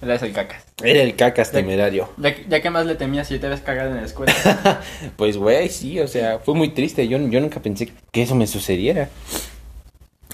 Era 0.00 0.16
el 0.16 0.32
cacas. 0.32 0.62
Era 0.82 1.02
el 1.02 1.16
cacas 1.16 1.48
Ya- 1.52 1.58
temerario. 1.60 2.08
Ya, 2.18 2.34
ya 2.48 2.60
que 2.60 2.70
más 2.70 2.84
le 2.86 2.94
temías 2.94 3.28
si 3.28 3.38
te 3.38 3.48
ves 3.48 3.60
cagado 3.60 3.90
en 3.90 3.96
la 3.96 4.04
escuela. 4.04 4.32
Pues 5.16 5.36
güey, 5.38 5.68
sí, 5.68 6.00
o 6.00 6.08
sea, 6.08 6.38
fue 6.40 6.54
muy 6.54 6.70
triste. 6.70 7.06
Yo, 7.08 7.18
yo 7.18 7.40
nunca 7.40 7.60
pensé 7.60 7.92
que 8.12 8.22
eso 8.22 8.34
me 8.34 8.46
sucediera. 8.46 9.08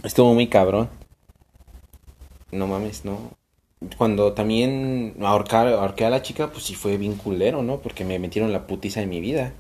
Estuvo 0.03 0.35
muy 0.35 0.49
cabrón. 0.49 0.89
No 2.51 2.67
mames, 2.67 3.05
no. 3.05 3.33
Cuando 3.97 4.35
también 4.35 5.17
ahorcar, 5.23 5.69
ahorqué 5.69 6.05
a 6.05 6.11
la 6.11 6.23
chica, 6.23 6.51
pues 6.53 6.65
sí 6.65 6.75
fue 6.75 6.99
bien 6.99 7.15
culero, 7.17 7.63
¿no? 7.63 7.79
Porque 7.79 8.05
me 8.05 8.19
metieron 8.19 8.53
la 8.53 8.67
putiza 8.67 9.01
en 9.01 9.09
mi 9.09 9.21
vida. 9.21 9.55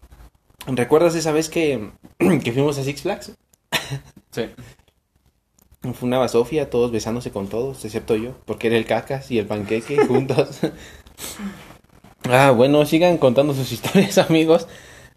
¿Recuerdas 0.66 1.14
esa 1.14 1.32
vez 1.32 1.48
que, 1.48 1.90
que 2.18 2.52
fuimos 2.52 2.78
a 2.78 2.84
Six 2.84 3.02
Flags? 3.02 3.32
sí. 4.30 4.42
Fue 5.92 6.06
una 6.06 6.16
basofia, 6.18 6.70
todos 6.70 6.90
besándose 6.90 7.30
con 7.30 7.48
todos, 7.48 7.84
excepto 7.84 8.16
yo, 8.16 8.32
porque 8.46 8.68
era 8.68 8.76
el 8.78 8.86
cacas 8.86 9.30
y 9.30 9.38
el 9.38 9.46
panqueque 9.46 9.98
juntos. 10.06 10.60
ah, 12.24 12.52
bueno, 12.52 12.86
sigan 12.86 13.18
contando 13.18 13.52
sus 13.52 13.70
historias, 13.70 14.16
amigos. 14.16 14.66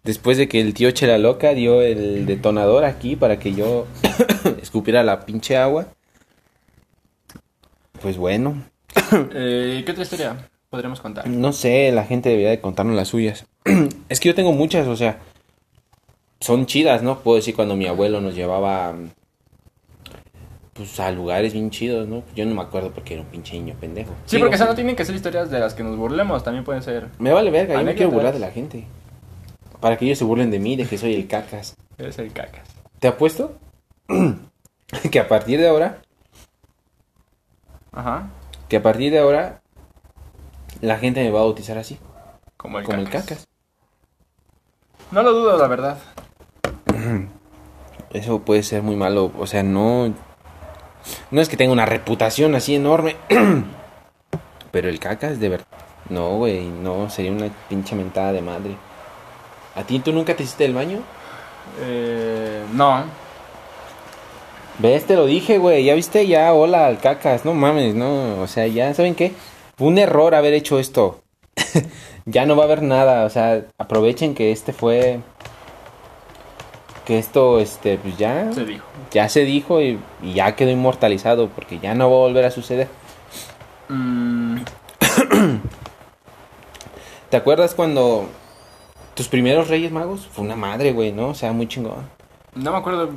Después 0.04 0.36
de 0.36 0.46
que 0.46 0.60
el 0.60 0.74
tío 0.74 0.90
Chela 0.90 1.16
Loca 1.16 1.54
dio 1.54 1.80
el 1.80 2.26
detonador 2.26 2.84
aquí 2.84 3.16
para 3.16 3.38
que 3.38 3.54
yo 3.54 3.86
escupiera 4.62 5.02
la 5.02 5.24
pinche 5.24 5.56
agua. 5.56 5.88
Pues 8.00 8.16
bueno, 8.16 8.62
Eh, 9.34 9.82
¿Qué 9.84 9.92
otra 9.92 10.02
historia 10.02 10.48
podríamos 10.70 11.00
contar? 11.00 11.26
no 11.28 11.52
sé, 11.52 11.92
la 11.92 12.04
gente 12.04 12.28
debería 12.28 12.50
de 12.50 12.60
contarnos 12.60 12.96
las 12.96 13.08
suyas. 13.08 13.46
es 14.08 14.20
que 14.20 14.28
yo 14.28 14.34
tengo 14.34 14.52
muchas, 14.52 14.86
o 14.86 14.96
sea, 14.96 15.18
son 16.40 16.66
chidas, 16.66 17.02
¿no? 17.02 17.20
Puedo 17.20 17.36
decir 17.36 17.54
cuando 17.54 17.76
mi 17.76 17.86
abuelo 17.86 18.20
nos 18.20 18.34
llevaba 18.34 18.94
pues 20.72 21.00
a 21.00 21.10
lugares 21.10 21.52
bien 21.52 21.70
chidos, 21.70 22.06
¿no? 22.06 22.22
Yo 22.36 22.46
no 22.46 22.54
me 22.54 22.62
acuerdo 22.62 22.92
porque 22.92 23.14
era 23.14 23.22
un 23.22 23.28
pinche 23.28 23.54
niño 23.54 23.74
pendejo. 23.80 24.12
Sí, 24.26 24.36
Digo, 24.36 24.46
porque 24.46 24.54
esas 24.54 24.68
no 24.68 24.74
tienen 24.76 24.94
que 24.94 25.04
ser 25.04 25.14
historias 25.14 25.50
de 25.50 25.58
las 25.58 25.74
que 25.74 25.82
nos 25.82 25.96
burlemos, 25.96 26.44
también 26.44 26.64
pueden 26.64 26.82
ser. 26.82 27.08
Me 27.18 27.32
vale 27.32 27.50
verga, 27.50 27.74
yo 27.74 27.84
me 27.84 27.94
quiero 27.94 28.12
burlar 28.12 28.32
de 28.32 28.40
la 28.40 28.50
gente. 28.50 28.84
Para 29.80 29.96
que 29.96 30.04
ellos 30.04 30.18
se 30.18 30.24
burlen 30.24 30.50
de 30.50 30.58
mí, 30.58 30.76
de 30.76 30.86
que 30.86 30.98
soy 30.98 31.14
el 31.14 31.26
cacas. 31.26 31.76
Debe 31.98 32.12
ser 32.12 32.30
cacas. 32.30 32.68
¿Te 33.00 33.08
apuesto? 33.08 33.58
que 35.10 35.18
a 35.18 35.26
partir 35.26 35.58
de 35.60 35.68
ahora, 35.68 36.00
Ajá. 37.98 38.28
que 38.68 38.76
a 38.76 38.82
partir 38.82 39.10
de 39.10 39.18
ahora, 39.18 39.60
la 40.80 40.98
gente 40.98 41.20
me 41.24 41.30
va 41.32 41.40
a 41.40 41.42
bautizar 41.42 41.76
así, 41.78 41.98
Como 42.56 42.78
el 42.78 42.84
como 42.84 43.02
cacas. 43.04 43.14
el 43.14 43.28
cacas. 43.28 43.48
No 45.10 45.22
lo 45.22 45.32
dudo, 45.32 45.58
la 45.58 45.66
verdad. 45.66 45.98
Eso 48.10 48.38
puede 48.40 48.62
ser 48.62 48.82
muy 48.82 48.94
malo, 48.94 49.32
o 49.38 49.46
sea, 49.46 49.62
no... 49.64 50.14
No 51.32 51.40
es 51.40 51.48
que 51.48 51.56
tenga 51.56 51.72
una 51.72 51.86
reputación 51.86 52.54
así 52.54 52.76
enorme, 52.76 53.16
pero 54.70 54.88
el 54.88 55.00
cacas 55.00 55.40
de 55.40 55.48
verdad... 55.48 55.66
No, 56.08 56.36
güey, 56.36 56.68
no, 56.68 57.10
sería 57.10 57.32
una 57.32 57.48
pinche 57.68 57.96
mentada 57.96 58.32
de 58.32 58.42
madre. 58.42 58.76
¿A 59.74 59.82
ti 59.82 59.98
tú 59.98 60.12
nunca 60.12 60.36
te 60.36 60.44
hiciste 60.44 60.64
el 60.64 60.72
baño? 60.74 61.00
Eh, 61.80 62.64
no. 62.72 63.04
¿Ves? 64.78 65.06
Te 65.06 65.16
lo 65.16 65.26
dije, 65.26 65.58
güey. 65.58 65.84
Ya 65.84 65.94
viste, 65.94 66.26
ya, 66.28 66.54
hola 66.54 66.86
al 66.86 66.98
cacas. 67.00 67.44
No 67.44 67.52
mames, 67.52 67.94
no. 67.96 68.40
O 68.40 68.46
sea, 68.46 68.66
ya, 68.68 68.94
¿saben 68.94 69.16
qué? 69.16 69.32
Fue 69.76 69.88
un 69.88 69.98
error 69.98 70.34
haber 70.36 70.54
hecho 70.54 70.78
esto. 70.78 71.22
ya 72.26 72.46
no 72.46 72.54
va 72.54 72.62
a 72.62 72.66
haber 72.66 72.82
nada. 72.82 73.24
O 73.24 73.30
sea, 73.30 73.64
aprovechen 73.76 74.34
que 74.34 74.52
este 74.52 74.72
fue. 74.72 75.18
Que 77.04 77.18
esto, 77.18 77.58
este, 77.58 77.98
pues 77.98 78.16
ya. 78.18 78.52
Se 78.52 78.64
dijo. 78.64 78.84
Ya 79.10 79.28
se 79.28 79.44
dijo 79.44 79.80
y, 79.82 79.98
y 80.22 80.34
ya 80.34 80.54
quedó 80.54 80.70
inmortalizado. 80.70 81.48
Porque 81.48 81.80
ya 81.80 81.94
no 81.94 82.08
va 82.08 82.16
a 82.16 82.20
volver 82.20 82.44
a 82.44 82.52
suceder. 82.52 82.86
Mm, 83.88 84.58
¿Te 87.30 87.36
acuerdas 87.36 87.74
cuando. 87.74 88.28
Tus 89.14 89.26
primeros 89.26 89.66
Reyes 89.66 89.90
Magos? 89.90 90.28
Fue 90.28 90.44
una 90.44 90.54
madre, 90.54 90.92
güey, 90.92 91.10
¿no? 91.10 91.30
O 91.30 91.34
sea, 91.34 91.52
muy 91.52 91.66
chingón. 91.66 92.17
No 92.58 92.72
me 92.72 92.78
acuerdo 92.78 93.10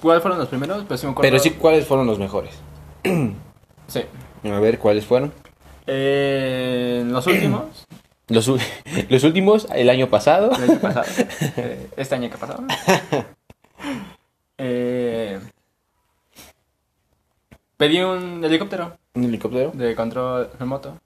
cuáles 0.00 0.22
fueron 0.22 0.38
los 0.38 0.48
primeros, 0.48 0.84
pero 0.86 0.98
sí 0.98 1.06
me 1.06 1.12
acuerdo. 1.12 1.30
Pero 1.30 1.42
sí, 1.42 1.50
¿cuáles 1.50 1.86
fueron 1.86 2.06
los 2.06 2.18
mejores? 2.18 2.54
Sí. 3.88 4.02
A 4.44 4.60
ver, 4.60 4.78
¿cuáles 4.78 5.06
fueron? 5.06 5.32
Eh, 5.86 7.02
los 7.06 7.26
últimos, 7.26 7.86
Los, 8.28 9.24
últimos, 9.24 9.66
el 9.74 9.88
año 9.88 10.10
pasado. 10.10 10.50
el 10.52 10.70
año 10.70 10.80
pasado. 10.80 11.06
eh, 11.56 11.88
este 11.96 12.14
año 12.14 12.30
que 12.30 12.36
pasado. 12.36 12.64
Eh, 14.60 15.38
pedí 17.76 18.00
un 18.00 18.44
helicóptero 18.44 18.98
¿Un 19.14 19.22
helicóptero? 19.22 19.70
de 19.72 19.94
control 19.94 20.50
remoto. 20.58 20.98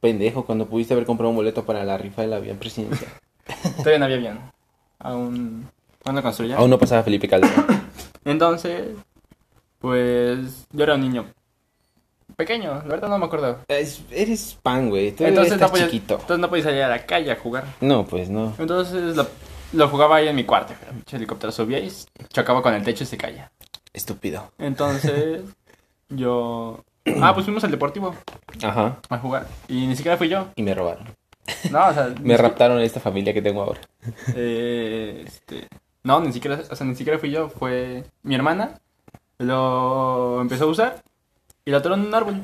Pendejo, 0.00 0.44
cuando 0.44 0.66
pudiste 0.66 0.92
haber 0.92 1.06
comprado 1.06 1.30
un 1.30 1.36
boleto 1.36 1.64
para 1.64 1.84
la 1.84 1.96
rifa 1.96 2.20
del 2.20 2.34
avión 2.34 2.58
presidencial. 2.58 3.10
Todavía 3.78 3.98
no 3.98 4.04
había 4.04 4.16
avión. 4.18 4.52
Aún, 4.98 5.70
no 6.12 6.22
construía. 6.22 6.56
Aún 6.56 6.70
no 6.70 6.78
pasaba 6.78 7.02
Felipe 7.02 7.28
Calderón. 7.28 7.66
Entonces, 8.24 8.88
pues 9.78 10.66
yo 10.72 10.84
era 10.84 10.94
un 10.94 11.00
niño 11.02 11.26
pequeño, 12.36 12.74
la 12.74 12.80
verdad 12.84 13.08
no 13.08 13.18
me 13.18 13.26
acuerdo. 13.26 13.58
Es- 13.68 14.02
eres 14.10 14.56
pan, 14.62 14.90
güey. 14.90 15.08
Entonces 15.18 15.58
no, 15.58 15.68
podía, 15.68 15.86
chiquito. 15.86 16.14
entonces 16.14 16.38
no 16.38 16.48
podía 16.48 16.64
salir 16.64 16.82
a 16.82 16.88
la 16.88 17.04
calle 17.06 17.32
a 17.32 17.36
jugar. 17.36 17.64
No, 17.80 18.04
pues 18.06 18.28
no. 18.30 18.54
Entonces 18.58 19.16
lo, 19.16 19.26
lo 19.72 19.88
jugaba 19.88 20.16
ahí 20.16 20.28
en 20.28 20.36
mi 20.36 20.44
cuarto. 20.44 20.74
El 21.10 21.16
helicóptero 21.16 21.50
subía 21.52 21.80
y 21.80 21.90
chocaba 22.28 22.62
con 22.62 22.74
el 22.74 22.84
techo 22.84 23.04
y 23.04 23.06
se 23.06 23.16
caía. 23.16 23.50
Estúpido. 23.92 24.52
Entonces 24.58 25.42
yo... 26.08 26.84
Ah, 27.22 27.32
pues 27.34 27.44
fuimos 27.46 27.64
al 27.64 27.70
deportivo 27.70 28.14
Ajá. 28.62 28.98
a 29.08 29.18
jugar. 29.18 29.46
Y 29.66 29.86
ni 29.86 29.96
siquiera 29.96 30.16
fui 30.18 30.28
yo. 30.28 30.48
Y 30.56 30.62
me 30.62 30.74
robaron. 30.74 31.06
No, 31.70 31.88
o 31.88 31.92
sea... 31.94 32.14
Me 32.22 32.36
raptaron 32.36 32.80
esta 32.80 33.00
familia 33.00 33.32
que 33.32 33.40
tengo 33.42 33.62
ahora. 33.62 33.80
Eh, 34.36 35.24
este, 35.26 35.66
no, 36.04 36.20
ni 36.20 36.32
siquiera, 36.32 36.60
o 36.70 36.74
sea, 36.76 36.86
ni 36.86 36.94
siquiera 36.94 37.18
fui 37.18 37.30
yo, 37.30 37.48
fue 37.48 38.04
mi 38.22 38.34
hermana. 38.34 38.80
Lo 39.38 40.40
empezó 40.40 40.64
a 40.64 40.68
usar 40.68 41.02
y 41.64 41.70
lo 41.70 41.76
atoró 41.76 41.94
en 41.94 42.06
un 42.06 42.14
árbol. 42.14 42.40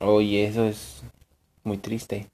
Oye, 0.00 0.46
eso 0.46 0.64
es 0.64 1.02
muy 1.64 1.78
triste. 1.78 2.28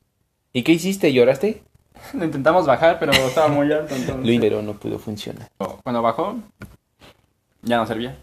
¿Y 0.52 0.62
qué 0.62 0.72
hiciste? 0.72 1.12
¿Lloraste? 1.12 1.62
Lo 2.14 2.24
intentamos 2.24 2.66
bajar, 2.66 2.98
pero 2.98 3.12
estaba 3.12 3.48
muy 3.48 3.72
alto. 3.72 3.94
entonces- 3.94 4.38
pero 4.40 4.60
no 4.62 4.74
pudo 4.74 4.98
funcionar. 4.98 5.48
Cuando 5.82 6.02
bajó, 6.02 6.36
ya 7.62 7.76
no 7.76 7.86
servía. 7.86 8.18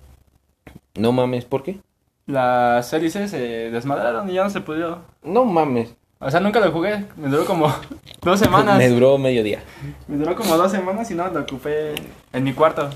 No 0.95 1.11
mames, 1.11 1.45
¿por 1.45 1.63
qué? 1.63 1.79
Las 2.25 2.91
hélices 2.93 3.31
se 3.31 3.71
desmadraron 3.71 4.29
y 4.29 4.33
ya 4.33 4.43
no 4.43 4.49
se 4.49 4.61
pudo. 4.61 5.01
No 5.23 5.45
mames. 5.45 5.95
O 6.21 6.29
sea, 6.29 6.41
nunca 6.41 6.59
lo 6.59 6.71
jugué. 6.71 7.05
Me 7.15 7.29
duró 7.29 7.45
como 7.45 7.73
dos 8.21 8.39
semanas. 8.39 8.77
Me 8.77 8.89
duró 8.89 9.17
medio 9.17 9.41
día. 9.43 9.63
Me 10.07 10.17
duró 10.17 10.35
como 10.35 10.57
dos 10.57 10.69
semanas 10.71 11.09
y 11.11 11.15
no, 11.15 11.27
lo 11.29 11.41
ocupé 11.41 11.95
en 12.33 12.43
mi 12.43 12.51
cuarto. 12.53 12.89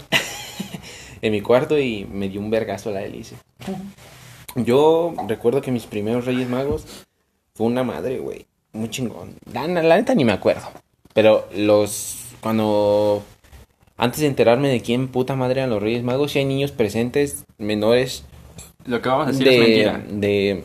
en 1.21 1.31
mi 1.31 1.39
cuarto 1.41 1.79
y 1.79 2.05
me 2.11 2.27
dio 2.27 2.41
un 2.41 2.49
vergazo 2.49 2.91
la 2.91 3.01
hélice. 3.03 3.35
Yo 4.55 5.13
recuerdo 5.27 5.61
que 5.61 5.71
mis 5.71 5.85
primeros 5.85 6.25
Reyes 6.25 6.49
Magos 6.49 6.85
fue 7.55 7.67
una 7.67 7.83
madre, 7.83 8.19
güey. 8.19 8.45
Muy 8.73 8.89
chingón. 8.89 9.35
La, 9.53 9.67
la 9.67 9.95
neta 9.95 10.13
ni 10.15 10.25
me 10.25 10.33
acuerdo. 10.33 10.67
Pero 11.13 11.47
los. 11.55 12.17
Cuando. 12.41 13.23
Antes 13.95 14.19
de 14.19 14.27
enterarme 14.27 14.67
de 14.67 14.81
quién 14.81 15.07
puta 15.07 15.35
madre 15.37 15.61
eran 15.61 15.69
los 15.69 15.81
Reyes 15.81 16.03
Magos, 16.03 16.33
si 16.33 16.39
hay 16.39 16.45
niños 16.45 16.71
presentes 16.71 17.45
menores 17.57 18.25
Lo 18.85 19.01
que 19.01 19.07
vamos 19.07 19.27
a 19.27 19.31
decir 19.31 19.47
es 19.47 19.59
mentira. 19.59 19.97
de, 19.99 20.17
de, 20.17 20.63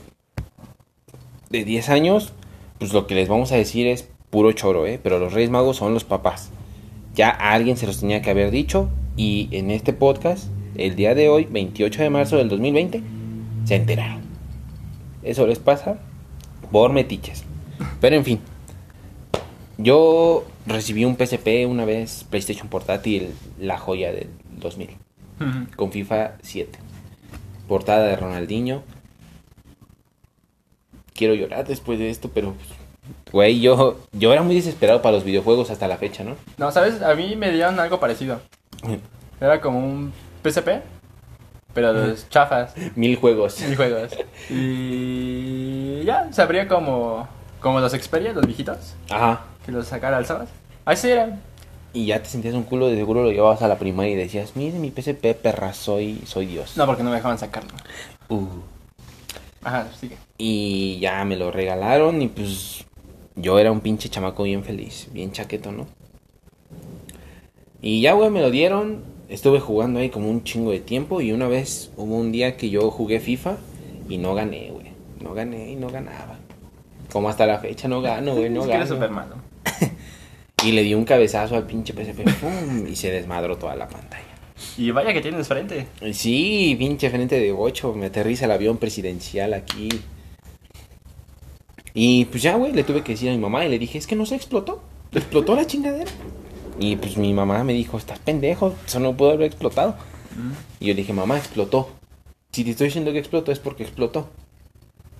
de 1.51 1.65
10 1.65 1.89
años, 1.91 2.33
pues 2.79 2.93
lo 2.93 3.07
que 3.07 3.15
les 3.15 3.29
vamos 3.29 3.53
a 3.53 3.57
decir 3.57 3.87
es 3.87 4.09
puro 4.31 4.53
choro, 4.53 4.87
¿eh? 4.87 5.01
Pero 5.03 5.19
los 5.19 5.33
Reyes 5.33 5.51
Magos 5.51 5.77
son 5.77 5.95
los 5.95 6.05
papás. 6.05 6.51
Ya 7.15 7.31
a 7.31 7.53
alguien 7.53 7.77
se 7.77 7.87
los 7.87 8.01
tenía 8.01 8.23
que 8.23 8.31
haber 8.31 8.51
dicho 8.51 8.89
y 9.17 9.49
en 9.53 9.71
este 9.71 9.93
podcast, 9.93 10.49
el 10.77 10.95
día 10.95 11.15
de 11.15 11.29
hoy, 11.29 11.47
28 11.51 12.03
de 12.03 12.11
marzo 12.11 12.37
del 12.37 12.49
2020, 12.49 13.03
se 13.65 13.75
enteraron. 13.75 14.21
Eso 15.23 15.47
les 15.47 15.59
pasa 15.59 15.99
por 16.71 16.93
metiches. 16.93 17.45
Pero 18.01 18.17
en 18.17 18.25
fin, 18.25 18.41
yo 19.77 20.45
recibí 20.67 21.05
un 21.05 21.17
PSP 21.17 21.67
una 21.69 21.85
vez, 21.85 22.25
PlayStation 22.31 22.69
Portátil, 22.69 23.31
la 23.59 23.79
joya 23.79 24.13
del 24.13 24.29
2000 24.59 24.91
Ujú. 25.41 25.49
con 25.77 25.93
FIFA 25.93 26.33
7. 26.43 26.79
Portada 27.69 28.07
de 28.07 28.17
Ronaldinho. 28.17 28.83
Quiero 31.19 31.35
llorar 31.35 31.67
después 31.67 31.99
de 31.99 32.11
esto, 32.11 32.31
pero 32.33 32.53
pues, 32.55 32.69
güey, 33.33 33.61
yo 33.61 33.99
yo 34.13 34.33
era 34.33 34.43
muy 34.43 34.55
desesperado 34.55 35.03
para 35.03 35.17
los 35.17 35.25
videojuegos 35.25 35.69
hasta 35.73 35.89
la 35.89 35.97
fecha, 35.97 36.23
¿no? 36.23 36.37
No, 36.59 36.71
¿sabes? 36.71 37.03
A 37.03 37.13
mí 37.17 37.35
me 37.35 37.51
dieron 37.51 37.81
algo 37.81 37.99
parecido. 37.99 38.41
Era 39.41 39.61
como 39.61 39.81
un 39.81 40.13
PSP, 40.45 40.69
pero 41.75 41.93
los 41.93 42.29
chafas 42.29 42.73
Mil 42.95 43.17
juegos. 43.17 43.61
y 43.69 43.75
juegos. 43.75 44.13
Y 44.49 46.05
ya, 46.05 46.33
se 46.33 46.41
abría 46.41 46.69
como, 46.69 47.27
como 47.59 47.81
los 47.81 47.91
Xperia, 47.91 48.33
los 48.33 48.47
viejitos, 48.47 48.95
Ajá. 49.11 49.41
que 49.67 49.73
los 49.73 49.89
sacara 49.89 50.19
alzadas. 50.19 50.49
Así 50.85 51.11
eran. 51.11 51.43
Y 51.93 52.07
ya 52.07 52.23
te 52.23 52.29
sentías 52.29 52.55
un 52.55 52.63
culo, 52.63 52.87
de 52.87 52.95
seguro 52.95 53.25
lo 53.25 53.33
llevabas 53.33 53.63
a 53.63 53.67
la 53.67 53.77
primaria 53.79 54.13
y 54.13 54.17
decías, 54.17 54.53
mire 54.55 54.79
mi 54.79 54.93
PSP, 54.93 55.35
perra, 55.35 55.73
soy, 55.73 56.21
soy 56.27 56.47
Dios. 56.47 56.77
No, 56.77 56.87
porque 56.87 57.03
no 57.03 57.11
me 57.11 57.17
dejaban 57.17 57.39
sacarlo. 57.39 57.71
Uh. 58.29 58.47
Ajá, 59.63 59.89
sigue. 59.99 60.17
Y 60.37 60.99
ya 61.01 61.25
me 61.25 61.37
lo 61.37 61.51
regalaron 61.51 62.23
y 62.23 62.29
pues 62.29 62.85
yo 63.35 63.59
era 63.59 63.73
un 63.73 63.81
pinche 63.81 64.09
chamaco 64.09 64.45
bien 64.45 64.65
feliz, 64.65 65.09
bien 65.13 65.33
chaqueto, 65.33 65.73
¿no? 65.73 65.87
Y 67.81 68.01
ya, 68.01 68.13
güey, 68.13 68.31
me 68.31 68.41
lo 68.41 68.51
dieron. 68.51 69.05
Estuve 69.29 69.61
jugando 69.61 70.01
ahí 70.01 70.09
como 70.11 70.31
un 70.31 70.43
chingo 70.43 70.71
de 70.71 70.81
tiempo 70.81 71.21
y 71.21 71.33
una 71.33 71.49
vez 71.49 71.93
hubo 71.97 72.17
un 72.17 72.33
día 72.33 72.57
que 72.57 72.71
yo 72.71 72.91
jugué 72.91 73.21
FIFA 73.21 73.57
y 74.09 74.19
no 74.19 74.35
gané, 74.35 74.71
güey. 74.71 74.93
No 75.21 75.35
gané 75.35 75.73
y 75.73 75.77
no 75.77 75.89
ganaba. 75.89 76.39
Como 77.13 77.29
hasta 77.29 77.47
la 77.47 77.59
fecha 77.59 77.89
no 77.89 78.01
gano, 78.01 78.35
güey, 78.35 78.51
no 78.51 78.63
Es 78.63 78.91
que 78.91 78.97
gano. 78.97 79.37
Y 80.65 80.73
le 80.73 80.83
di 80.83 80.93
un 80.93 81.05
cabezazo 81.05 81.55
al 81.55 81.67
pinche 81.67 81.93
PSP 81.93 82.25
¡pum! 82.41 82.87
y 82.89 82.97
se 82.97 83.13
desmadró 83.13 83.57
toda 83.57 83.77
la 83.77 83.87
pantalla. 83.87 84.25
Y 84.77 84.91
vaya 84.91 85.13
que 85.13 85.21
tienes 85.21 85.49
frente. 85.49 85.87
Y 86.01 86.13
Sí, 86.15 86.77
pinche 86.79 87.11
frente 87.11 87.39
de 87.39 87.53
8, 87.53 87.95
me 87.95 88.07
aterriza 88.07 88.47
el 88.47 88.53
avión 88.53 88.77
presidencial 88.79 89.55
aquí. 89.55 89.89
Y 91.95 92.27
pues 92.27 92.43
ya, 92.43 92.55
güey, 92.57 92.73
le 92.73 92.85
tuve 92.85 93.03
que 93.03 93.13
decir 93.13 93.29
a 93.29 93.33
mi 93.33 93.39
mamá 93.39 93.65
y 93.65 93.69
le 93.69 93.79
dije, 93.79 93.99
es 93.99 94.07
que 94.07 94.17
no 94.17 94.27
se 94.27 94.37
explotó. 94.37 94.83
Explotó 95.13 95.55
la 95.57 95.67
chingadera. 95.67 96.11
Y 96.79 96.97
pues 96.97 97.17
mi 97.17 97.33
mamá 97.33 97.65
me 97.65 97.73
dijo, 97.73 97.99
estás 97.99 98.19
pendejo, 98.21 98.75
eso 98.87 99.01
no 99.01 99.17
pudo 99.17 99.31
haber 99.31 99.47
explotado. 99.47 99.97
Y 100.79 100.87
yo 100.87 100.95
le 100.95 101.01
dije, 101.01 101.13
mamá, 101.13 101.37
explotó. 101.37 101.91
Si 102.53 102.65
te 102.65 102.71
estoy 102.71 102.87
diciendo 102.87 103.13
que 103.13 103.19
explotó 103.19 103.51
es 103.53 103.59
porque 103.59 103.83
explotó. 103.83 104.29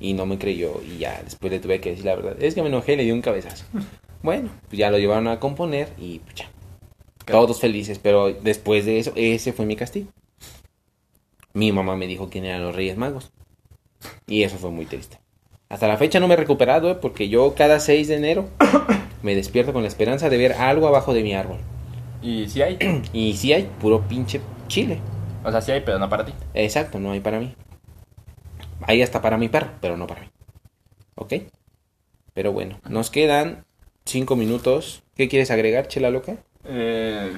Y 0.01 0.13
no 0.13 0.27
me 0.27 0.39
creyó 0.39 0.81
y 0.81 0.99
ya 0.99 1.21
después 1.25 1.51
le 1.51 1.59
tuve 1.59 1.81
que 1.81 1.91
decir 1.91 2.05
la 2.05 2.15
verdad. 2.15 2.37
Es 2.41 2.55
que 2.55 2.63
me 2.63 2.69
enojé, 2.69 2.97
le 2.97 3.05
di 3.05 3.11
un 3.13 3.23
cabezazo. 3.23 3.65
Bueno, 4.21 4.51
pues 4.69 4.77
ya 4.77 4.91
lo 4.91 4.99
llevaron 4.99 5.29
a 5.29 5.39
componer 5.39 5.93
y 5.97 6.19
pues 6.19 6.35
ya. 6.35 6.51
Todos 7.31 7.61
felices, 7.61 7.99
pero 7.99 8.33
después 8.33 8.85
de 8.85 8.99
eso, 8.99 9.13
ese 9.15 9.53
fue 9.53 9.67
mi 9.67 9.77
castigo. 9.77 10.09
Mi 11.55 11.73
mamá 11.73 11.97
me 11.97 12.07
dijo 12.07 12.29
quién 12.31 12.45
eran 12.45 12.63
los 12.63 12.75
Reyes 12.75 12.97
Magos. 12.97 13.31
Y 14.27 14.43
eso 14.43 14.59
fue 14.59 14.71
muy 14.71 14.87
triste. 14.87 15.19
Hasta 15.69 15.89
la 15.89 15.97
fecha 15.97 16.21
no 16.21 16.29
me 16.29 16.35
he 16.35 16.37
recuperado, 16.37 16.91
¿eh? 16.91 16.95
porque 16.95 17.29
yo 17.29 17.55
cada 17.55 17.81
6 17.81 18.09
de 18.09 18.17
enero 18.17 18.49
me 19.23 19.35
despierto 19.35 19.73
con 19.73 19.83
la 19.83 19.89
esperanza 19.89 20.31
de 20.31 20.39
ver 20.39 20.55
algo 20.55 20.87
abajo 20.87 21.13
de 21.13 21.23
mi 21.23 21.35
árbol. 21.35 21.59
Y 22.23 22.49
si 22.49 22.63
hay. 22.63 22.79
Y 23.13 23.35
si 23.35 23.53
hay, 23.53 23.69
puro 23.81 24.07
pinche 24.09 24.41
chile. 24.67 25.01
O 25.45 25.51
sea, 25.51 25.61
sí 25.61 25.73
hay, 25.73 25.83
pero 25.83 25.99
no 25.99 26.09
para 26.09 26.25
ti. 26.25 26.33
Exacto, 26.55 26.99
no 26.99 27.11
hay 27.11 27.21
para 27.21 27.39
mí. 27.39 27.55
Hay 28.83 29.03
hasta 29.03 29.21
para 29.21 29.37
mi 29.37 29.49
perro, 29.49 29.71
pero 29.81 29.97
no 29.97 30.07
para 30.07 30.23
mí. 30.23 30.29
¿Ok? 31.15 31.35
Pero 32.33 32.53
bueno, 32.53 32.81
nos 32.89 33.11
quedan 33.11 33.65
5 34.05 34.37
minutos. 34.37 35.03
¿Qué 35.17 35.29
quieres 35.29 35.51
agregar, 35.51 35.89
chela 35.89 36.11
loca? 36.11 36.37
Eh, 36.69 37.33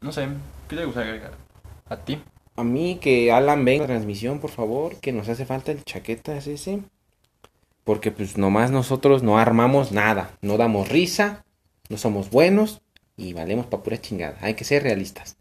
no 0.00 0.12
sé, 0.12 0.28
¿qué 0.68 0.76
te 0.76 0.84
gusta 0.84 1.00
agregar? 1.00 1.32
¿A 1.88 1.96
ti? 1.96 2.20
A 2.56 2.64
mí 2.64 2.98
que 3.00 3.32
Alan 3.32 3.64
venga 3.64 3.84
a 3.84 3.86
la 3.86 3.94
transmisión, 3.94 4.40
por 4.40 4.50
favor, 4.50 4.96
que 4.96 5.12
nos 5.12 5.28
hace 5.28 5.46
falta 5.46 5.72
el 5.72 5.84
chaquetas 5.84 6.46
ese. 6.46 6.82
Porque 7.84 8.10
pues 8.10 8.36
nomás 8.36 8.70
nosotros 8.70 9.22
no 9.22 9.38
armamos 9.38 9.92
nada, 9.92 10.30
no 10.40 10.56
damos 10.56 10.88
risa, 10.88 11.44
no 11.88 11.96
somos 11.96 12.30
buenos 12.30 12.82
y 13.16 13.32
valemos 13.32 13.66
pa' 13.66 13.82
pura 13.82 14.00
chingada. 14.00 14.36
Hay 14.40 14.54
que 14.54 14.64
ser 14.64 14.82
realistas. 14.82 15.36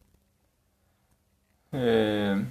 Eh, 1.71 2.43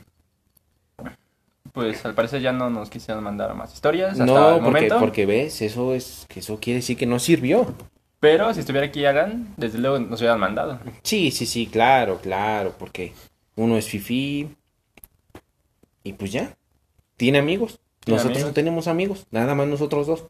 pues 1.73 2.05
al 2.05 2.15
parecer 2.15 2.41
ya 2.41 2.53
no 2.53 2.71
nos 2.71 2.91
quisieron 2.91 3.23
mandar 3.23 3.55
más 3.55 3.73
historias 3.73 4.13
hasta 4.13 4.25
no, 4.25 4.49
el 4.57 4.63
porque, 4.63 4.67
momento. 4.67 4.99
porque 4.99 5.27
ves, 5.27 5.63
eso 5.63 5.95
es 5.95 6.27
que 6.29 6.41
eso 6.41 6.59
quiere 6.61 6.79
decir 6.79 6.97
que 6.97 7.07
no 7.07 7.19
sirvió. 7.19 7.75
Pero 8.21 8.53
si 8.53 8.61
estuviera 8.61 8.87
aquí 8.87 9.05
Alan, 9.07 9.55
desde 9.57 9.79
luego 9.79 9.99
nos 9.99 10.21
hubieran 10.21 10.39
mandado. 10.39 10.79
Sí, 11.03 11.31
sí, 11.31 11.47
sí, 11.47 11.67
claro, 11.67 12.21
claro, 12.21 12.75
porque 12.79 13.15
uno 13.57 13.79
es 13.79 13.89
fifi 13.89 14.55
y 16.05 16.13
pues 16.13 16.31
ya, 16.31 16.55
tiene 17.17 17.39
amigos. 17.39 17.81
Tiene 18.01 18.17
Nosotros 18.17 18.37
amigos. 18.37 18.51
no 18.51 18.55
tenemos 18.55 18.89
amigos, 18.89 19.27
nada 19.31 19.55
más 19.55 19.67
nosotros 19.69 20.07
dos. 20.07 20.25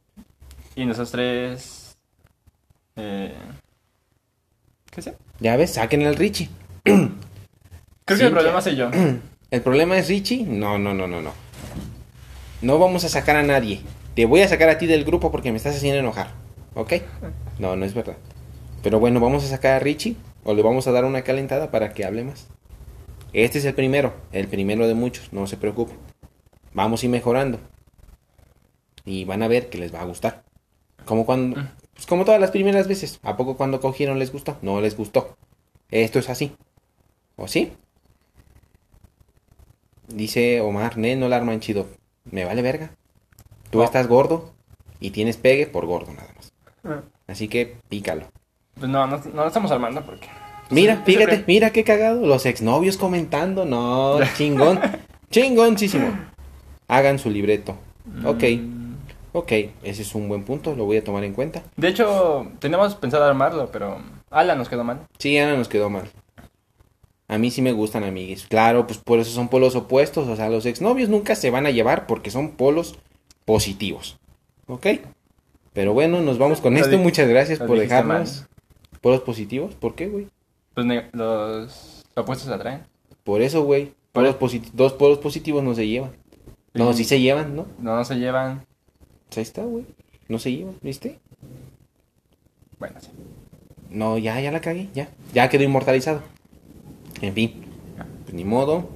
Y 0.76 0.84
nosotros 0.84 1.10
tres... 1.10 1.98
Eh, 2.96 3.34
¿Qué 4.90 5.02
sé? 5.02 5.16
Ya 5.40 5.56
ves, 5.56 5.74
saquen 5.74 6.06
al 6.06 6.16
Richie. 6.16 6.48
Creo 6.84 7.08
que 8.06 8.24
el 8.24 8.32
problema 8.32 8.60
soy 8.60 8.76
yo. 8.76 8.90
¿El 9.50 9.62
problema 9.62 9.98
es 9.98 10.08
Richie? 10.08 10.44
No, 10.44 10.78
no, 10.78 10.94
no, 10.94 11.08
no, 11.08 11.20
no. 11.22 11.32
No 12.62 12.78
vamos 12.78 13.04
a 13.04 13.08
sacar 13.08 13.36
a 13.36 13.42
nadie. 13.42 13.80
Te 14.14 14.26
voy 14.26 14.42
a 14.42 14.48
sacar 14.48 14.68
a 14.68 14.78
ti 14.78 14.86
del 14.86 15.04
grupo 15.04 15.32
porque 15.32 15.50
me 15.50 15.56
estás 15.56 15.76
haciendo 15.76 15.98
enojar. 15.98 16.32
¿Ok? 16.74 16.94
No, 17.60 17.76
no 17.76 17.84
es 17.84 17.92
verdad. 17.94 18.16
Pero 18.82 18.98
bueno, 18.98 19.20
vamos 19.20 19.44
a 19.44 19.48
sacar 19.48 19.74
a 19.74 19.78
Richie 19.78 20.16
o 20.44 20.54
le 20.54 20.62
vamos 20.62 20.86
a 20.86 20.92
dar 20.92 21.04
una 21.04 21.22
calentada 21.22 21.70
para 21.70 21.92
que 21.92 22.04
hable 22.06 22.24
más. 22.24 22.48
Este 23.32 23.58
es 23.58 23.64
el 23.66 23.74
primero, 23.74 24.14
el 24.32 24.48
primero 24.48 24.88
de 24.88 24.94
muchos, 24.94 25.32
no 25.32 25.46
se 25.46 25.56
preocupen. 25.58 25.96
Vamos 26.72 27.02
a 27.02 27.06
ir 27.06 27.12
mejorando. 27.12 27.58
Y 29.04 29.24
van 29.24 29.42
a 29.42 29.48
ver 29.48 29.68
que 29.68 29.78
les 29.78 29.94
va 29.94 30.00
a 30.00 30.04
gustar. 30.06 30.42
Como 31.04 31.26
cuando, 31.26 31.60
pues 31.94 32.06
como 32.06 32.24
todas 32.24 32.40
las 32.40 32.50
primeras 32.50 32.88
veces. 32.88 33.20
¿A 33.22 33.36
poco 33.36 33.56
cuando 33.56 33.80
cogieron 33.80 34.18
les 34.18 34.32
gustó? 34.32 34.56
No 34.62 34.80
les 34.80 34.96
gustó. 34.96 35.36
Esto 35.90 36.18
es 36.18 36.30
así. 36.30 36.52
¿O 37.36 37.46
sí? 37.46 37.72
Dice 40.08 40.60
Omar, 40.60 40.96
ne, 40.96 41.14
no 41.16 41.28
la 41.28 41.36
arman 41.36 41.60
chido. 41.60 41.86
Me 42.24 42.44
vale 42.44 42.62
verga. 42.62 42.92
Tú 43.70 43.80
Oh. 43.80 43.84
estás 43.84 44.08
gordo 44.08 44.52
y 44.98 45.10
tienes 45.10 45.36
pegue 45.36 45.66
por 45.66 45.86
gordo 45.86 46.12
nada 46.12 46.32
más. 46.36 46.52
Ah. 46.84 47.02
Así 47.30 47.48
que 47.48 47.76
pícalo. 47.88 48.26
Pues 48.78 48.90
no, 48.90 49.06
no, 49.06 49.18
no 49.18 49.42
lo 49.42 49.46
estamos 49.46 49.70
armando 49.70 50.02
porque... 50.02 50.26
Mira, 50.70 50.94
Eso 50.94 51.02
fíjate, 51.04 51.44
mira 51.46 51.70
qué 51.70 51.84
cagado. 51.84 52.26
Los 52.26 52.46
exnovios 52.46 52.96
comentando. 52.96 53.64
No, 53.64 54.18
chingón. 54.36 54.80
Chingoncísimo. 55.30 56.08
Hagan 56.88 57.18
su 57.18 57.30
libreto. 57.30 57.76
Ok, 58.24 58.42
Mm, 58.58 58.94
ok. 59.32 59.52
Ese 59.82 60.02
es 60.02 60.14
un 60.14 60.28
buen 60.28 60.44
punto. 60.44 60.74
Lo 60.74 60.84
voy 60.84 60.96
a 60.96 61.04
tomar 61.04 61.24
en 61.24 61.32
cuenta. 61.34 61.62
De 61.76 61.88
hecho, 61.88 62.46
teníamos 62.58 62.94
pensado 62.96 63.24
armarlo, 63.24 63.70
pero 63.70 63.98
Alan 64.30 64.58
nos 64.58 64.68
quedó 64.68 64.82
mal. 64.84 65.00
Sí, 65.18 65.38
Ana 65.38 65.56
nos 65.56 65.68
quedó 65.68 65.90
mal. 65.90 66.08
A 67.28 67.38
mí 67.38 67.50
sí 67.52 67.62
me 67.62 67.72
gustan, 67.72 68.02
amiguis. 68.02 68.46
Claro, 68.48 68.86
pues 68.88 68.98
por 68.98 69.20
eso 69.20 69.30
son 69.30 69.48
polos 69.48 69.76
opuestos. 69.76 70.26
O 70.28 70.34
sea, 70.36 70.48
los 70.48 70.66
exnovios 70.66 71.08
nunca 71.08 71.36
se 71.36 71.50
van 71.50 71.66
a 71.66 71.70
llevar 71.70 72.06
porque 72.06 72.30
son 72.30 72.52
polos 72.52 72.98
positivos. 73.44 74.18
¿Ok? 74.66 74.86
Pero 75.72 75.92
bueno, 75.92 76.20
nos 76.20 76.38
vamos 76.38 76.60
con 76.60 76.74
Lo 76.74 76.80
esto. 76.80 76.98
Muchas 76.98 77.28
gracias 77.28 77.58
por 77.58 77.78
dejarnos. 77.78 78.46
¿Polos 79.00 79.20
positivos? 79.20 79.74
¿Por 79.74 79.94
qué, 79.94 80.08
güey? 80.08 80.26
Pues 80.74 80.86
los 81.12 82.04
opuestos 82.14 82.48
atraen. 82.48 82.82
Por 83.24 83.40
eso, 83.42 83.62
güey. 83.62 83.92
Polos 84.12 84.36
posit- 84.38 84.70
Dos 84.72 84.92
polos 84.94 85.18
positivos 85.18 85.62
no 85.62 85.74
se 85.74 85.86
llevan. 85.86 86.12
No, 86.74 86.92
sí 86.92 87.04
se 87.04 87.20
llevan, 87.20 87.56
¿no? 87.56 87.66
No, 87.78 87.96
no 87.96 88.04
se 88.04 88.16
llevan. 88.16 88.64
Pues 89.28 89.38
ahí 89.38 89.42
está, 89.42 89.62
güey. 89.62 89.84
No 90.28 90.38
se 90.38 90.52
llevan, 90.52 90.76
¿viste? 90.82 91.18
Bueno, 92.78 92.96
sí. 93.00 93.08
No, 93.90 94.18
ya, 94.18 94.40
ya 94.40 94.52
la 94.52 94.60
cagué, 94.60 94.88
ya. 94.94 95.08
Ya 95.32 95.48
quedó 95.48 95.64
inmortalizado. 95.64 96.22
En 97.20 97.34
fin, 97.34 97.64
pues 98.24 98.34
ni 98.34 98.44
modo. 98.44 98.88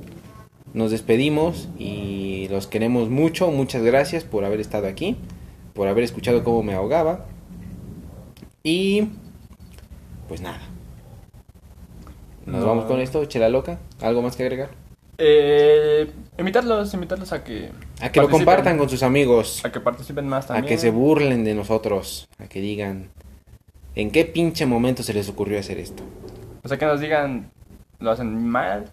Nos 0.72 0.90
despedimos 0.90 1.68
y 1.78 2.48
los 2.48 2.66
queremos 2.66 3.08
mucho. 3.10 3.50
Muchas 3.50 3.82
gracias 3.82 4.24
por 4.24 4.44
haber 4.44 4.60
estado 4.60 4.86
aquí, 4.88 5.16
por 5.74 5.88
haber 5.88 6.04
escuchado 6.04 6.42
cómo 6.44 6.62
me 6.62 6.74
ahogaba. 6.74 7.26
Y 8.62 9.08
pues 10.28 10.40
nada. 10.40 10.60
Nos 12.46 12.60
No. 12.60 12.66
vamos 12.66 12.84
con 12.86 13.00
esto, 13.00 13.24
chela 13.26 13.48
loca. 13.48 13.78
¿Algo 14.00 14.22
más 14.22 14.36
que 14.36 14.42
agregar? 14.44 14.70
Eh, 15.18 16.10
invitarlos, 16.38 16.92
invitarlos 16.94 17.32
a 17.32 17.44
que... 17.44 17.70
A 18.00 18.10
que 18.10 18.20
lo 18.20 18.28
compartan 18.28 18.78
con 18.78 18.88
sus 18.88 19.02
amigos. 19.02 19.64
A 19.64 19.70
que 19.72 19.80
participen 19.80 20.26
más 20.28 20.46
A 20.46 20.48
también. 20.54 20.66
que 20.66 20.78
se 20.78 20.90
burlen 20.90 21.44
de 21.44 21.54
nosotros. 21.54 22.28
A 22.38 22.46
que 22.46 22.60
digan, 22.60 23.08
¿en 23.94 24.10
qué 24.10 24.24
pinche 24.24 24.66
momento 24.66 25.02
se 25.02 25.14
les 25.14 25.28
ocurrió 25.28 25.58
hacer 25.58 25.78
esto? 25.78 26.02
O 26.62 26.68
sea, 26.68 26.78
que 26.78 26.86
nos 26.86 27.00
digan, 27.00 27.50
lo 28.00 28.10
hacen 28.10 28.46
mal, 28.48 28.90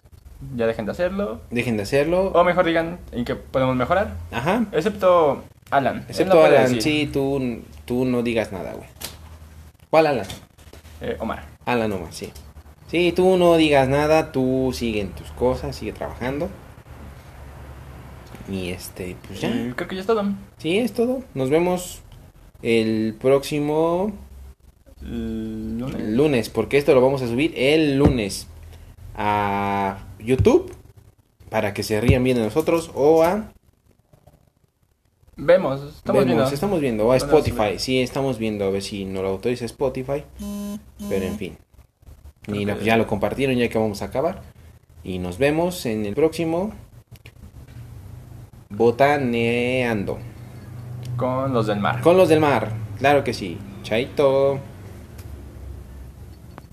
ya 0.56 0.66
dejen 0.66 0.86
de 0.86 0.92
hacerlo. 0.92 1.40
Dejen 1.50 1.76
de 1.76 1.82
hacerlo. 1.82 2.28
O 2.34 2.44
mejor 2.44 2.64
digan 2.66 2.98
en 3.12 3.24
qué 3.24 3.34
podemos 3.34 3.74
mejorar. 3.76 4.16
Ajá. 4.30 4.64
Excepto 4.72 5.42
Alan. 5.72 6.04
Excepto 6.08 6.34
no 6.34 6.42
Alan, 6.44 6.62
decir. 6.64 6.82
sí, 6.82 7.10
tú, 7.12 7.62
tú 7.84 8.04
no 8.04 8.22
digas 8.22 8.52
nada, 8.52 8.72
güey. 8.74 8.88
¿Cuál 9.90 10.06
Alan? 10.06 10.26
Eh, 11.00 11.16
Omar. 11.20 11.44
Alan 11.64 11.90
nomás, 11.90 12.14
sí. 12.14 12.30
Sí, 12.88 13.12
tú 13.16 13.36
no 13.38 13.56
digas 13.56 13.88
nada, 13.88 14.32
tú 14.32 14.70
sigue 14.74 15.00
en 15.00 15.10
tus 15.12 15.30
cosas, 15.32 15.74
sigue 15.76 15.92
trabajando. 15.92 16.48
Y 18.48 18.70
este, 18.70 19.16
pues 19.26 19.40
ya. 19.40 19.48
Y 19.48 19.72
creo 19.72 19.88
que 19.88 19.94
ya 19.94 20.00
es 20.02 20.06
todo. 20.06 20.24
Sí, 20.58 20.78
es 20.78 20.92
todo. 20.92 21.22
Nos 21.34 21.48
vemos 21.48 22.02
el 22.62 23.16
próximo 23.20 24.12
El 25.00 25.78
lunes. 25.78 26.08
lunes, 26.10 26.48
porque 26.50 26.76
esto 26.76 26.94
lo 26.94 27.00
vamos 27.00 27.22
a 27.22 27.28
subir 27.28 27.54
el 27.56 27.96
lunes 27.98 28.46
a 29.16 29.98
YouTube 30.18 30.74
para 31.50 31.72
que 31.74 31.82
se 31.82 32.00
rían 32.00 32.24
bien 32.24 32.36
de 32.36 32.44
nosotros 32.44 32.90
o 32.94 33.22
a 33.22 33.51
Vemos, 35.36 35.80
estamos 35.82 36.24
Vemos, 36.24 36.26
viendo. 36.26 36.54
estamos 36.54 36.80
viendo, 36.80 37.06
o 37.06 37.12
a 37.12 37.18
¿Dónde 37.18 37.24
vas 37.24 37.34
a 37.34 37.38
Spotify, 37.48 37.78
sí, 37.78 38.00
estamos 38.00 38.38
viendo 38.38 38.66
a 38.66 38.70
ver 38.70 38.82
si 38.82 39.04
nos 39.06 39.22
lo 39.22 39.30
autoriza 39.30 39.64
Spotify, 39.64 40.24
pero 41.08 41.24
en 41.24 41.38
fin. 41.38 41.56
Y 42.48 42.66
ya 42.84 42.96
lo 42.96 43.06
compartieron 43.06 43.56
ya 43.56 43.68
que 43.68 43.78
vamos 43.78 44.02
a 44.02 44.06
acabar. 44.06 44.42
Y 45.04 45.18
nos 45.18 45.38
vemos 45.38 45.86
en 45.86 46.06
el 46.06 46.14
próximo 46.14 46.72
Botaneando. 48.68 50.18
Con 51.16 51.52
los 51.52 51.66
del 51.66 51.80
mar. 51.80 52.00
Con 52.00 52.16
los 52.16 52.28
del 52.28 52.40
mar, 52.40 52.72
claro 52.98 53.24
que 53.24 53.32
sí. 53.34 53.58
Chaito. 53.82 54.58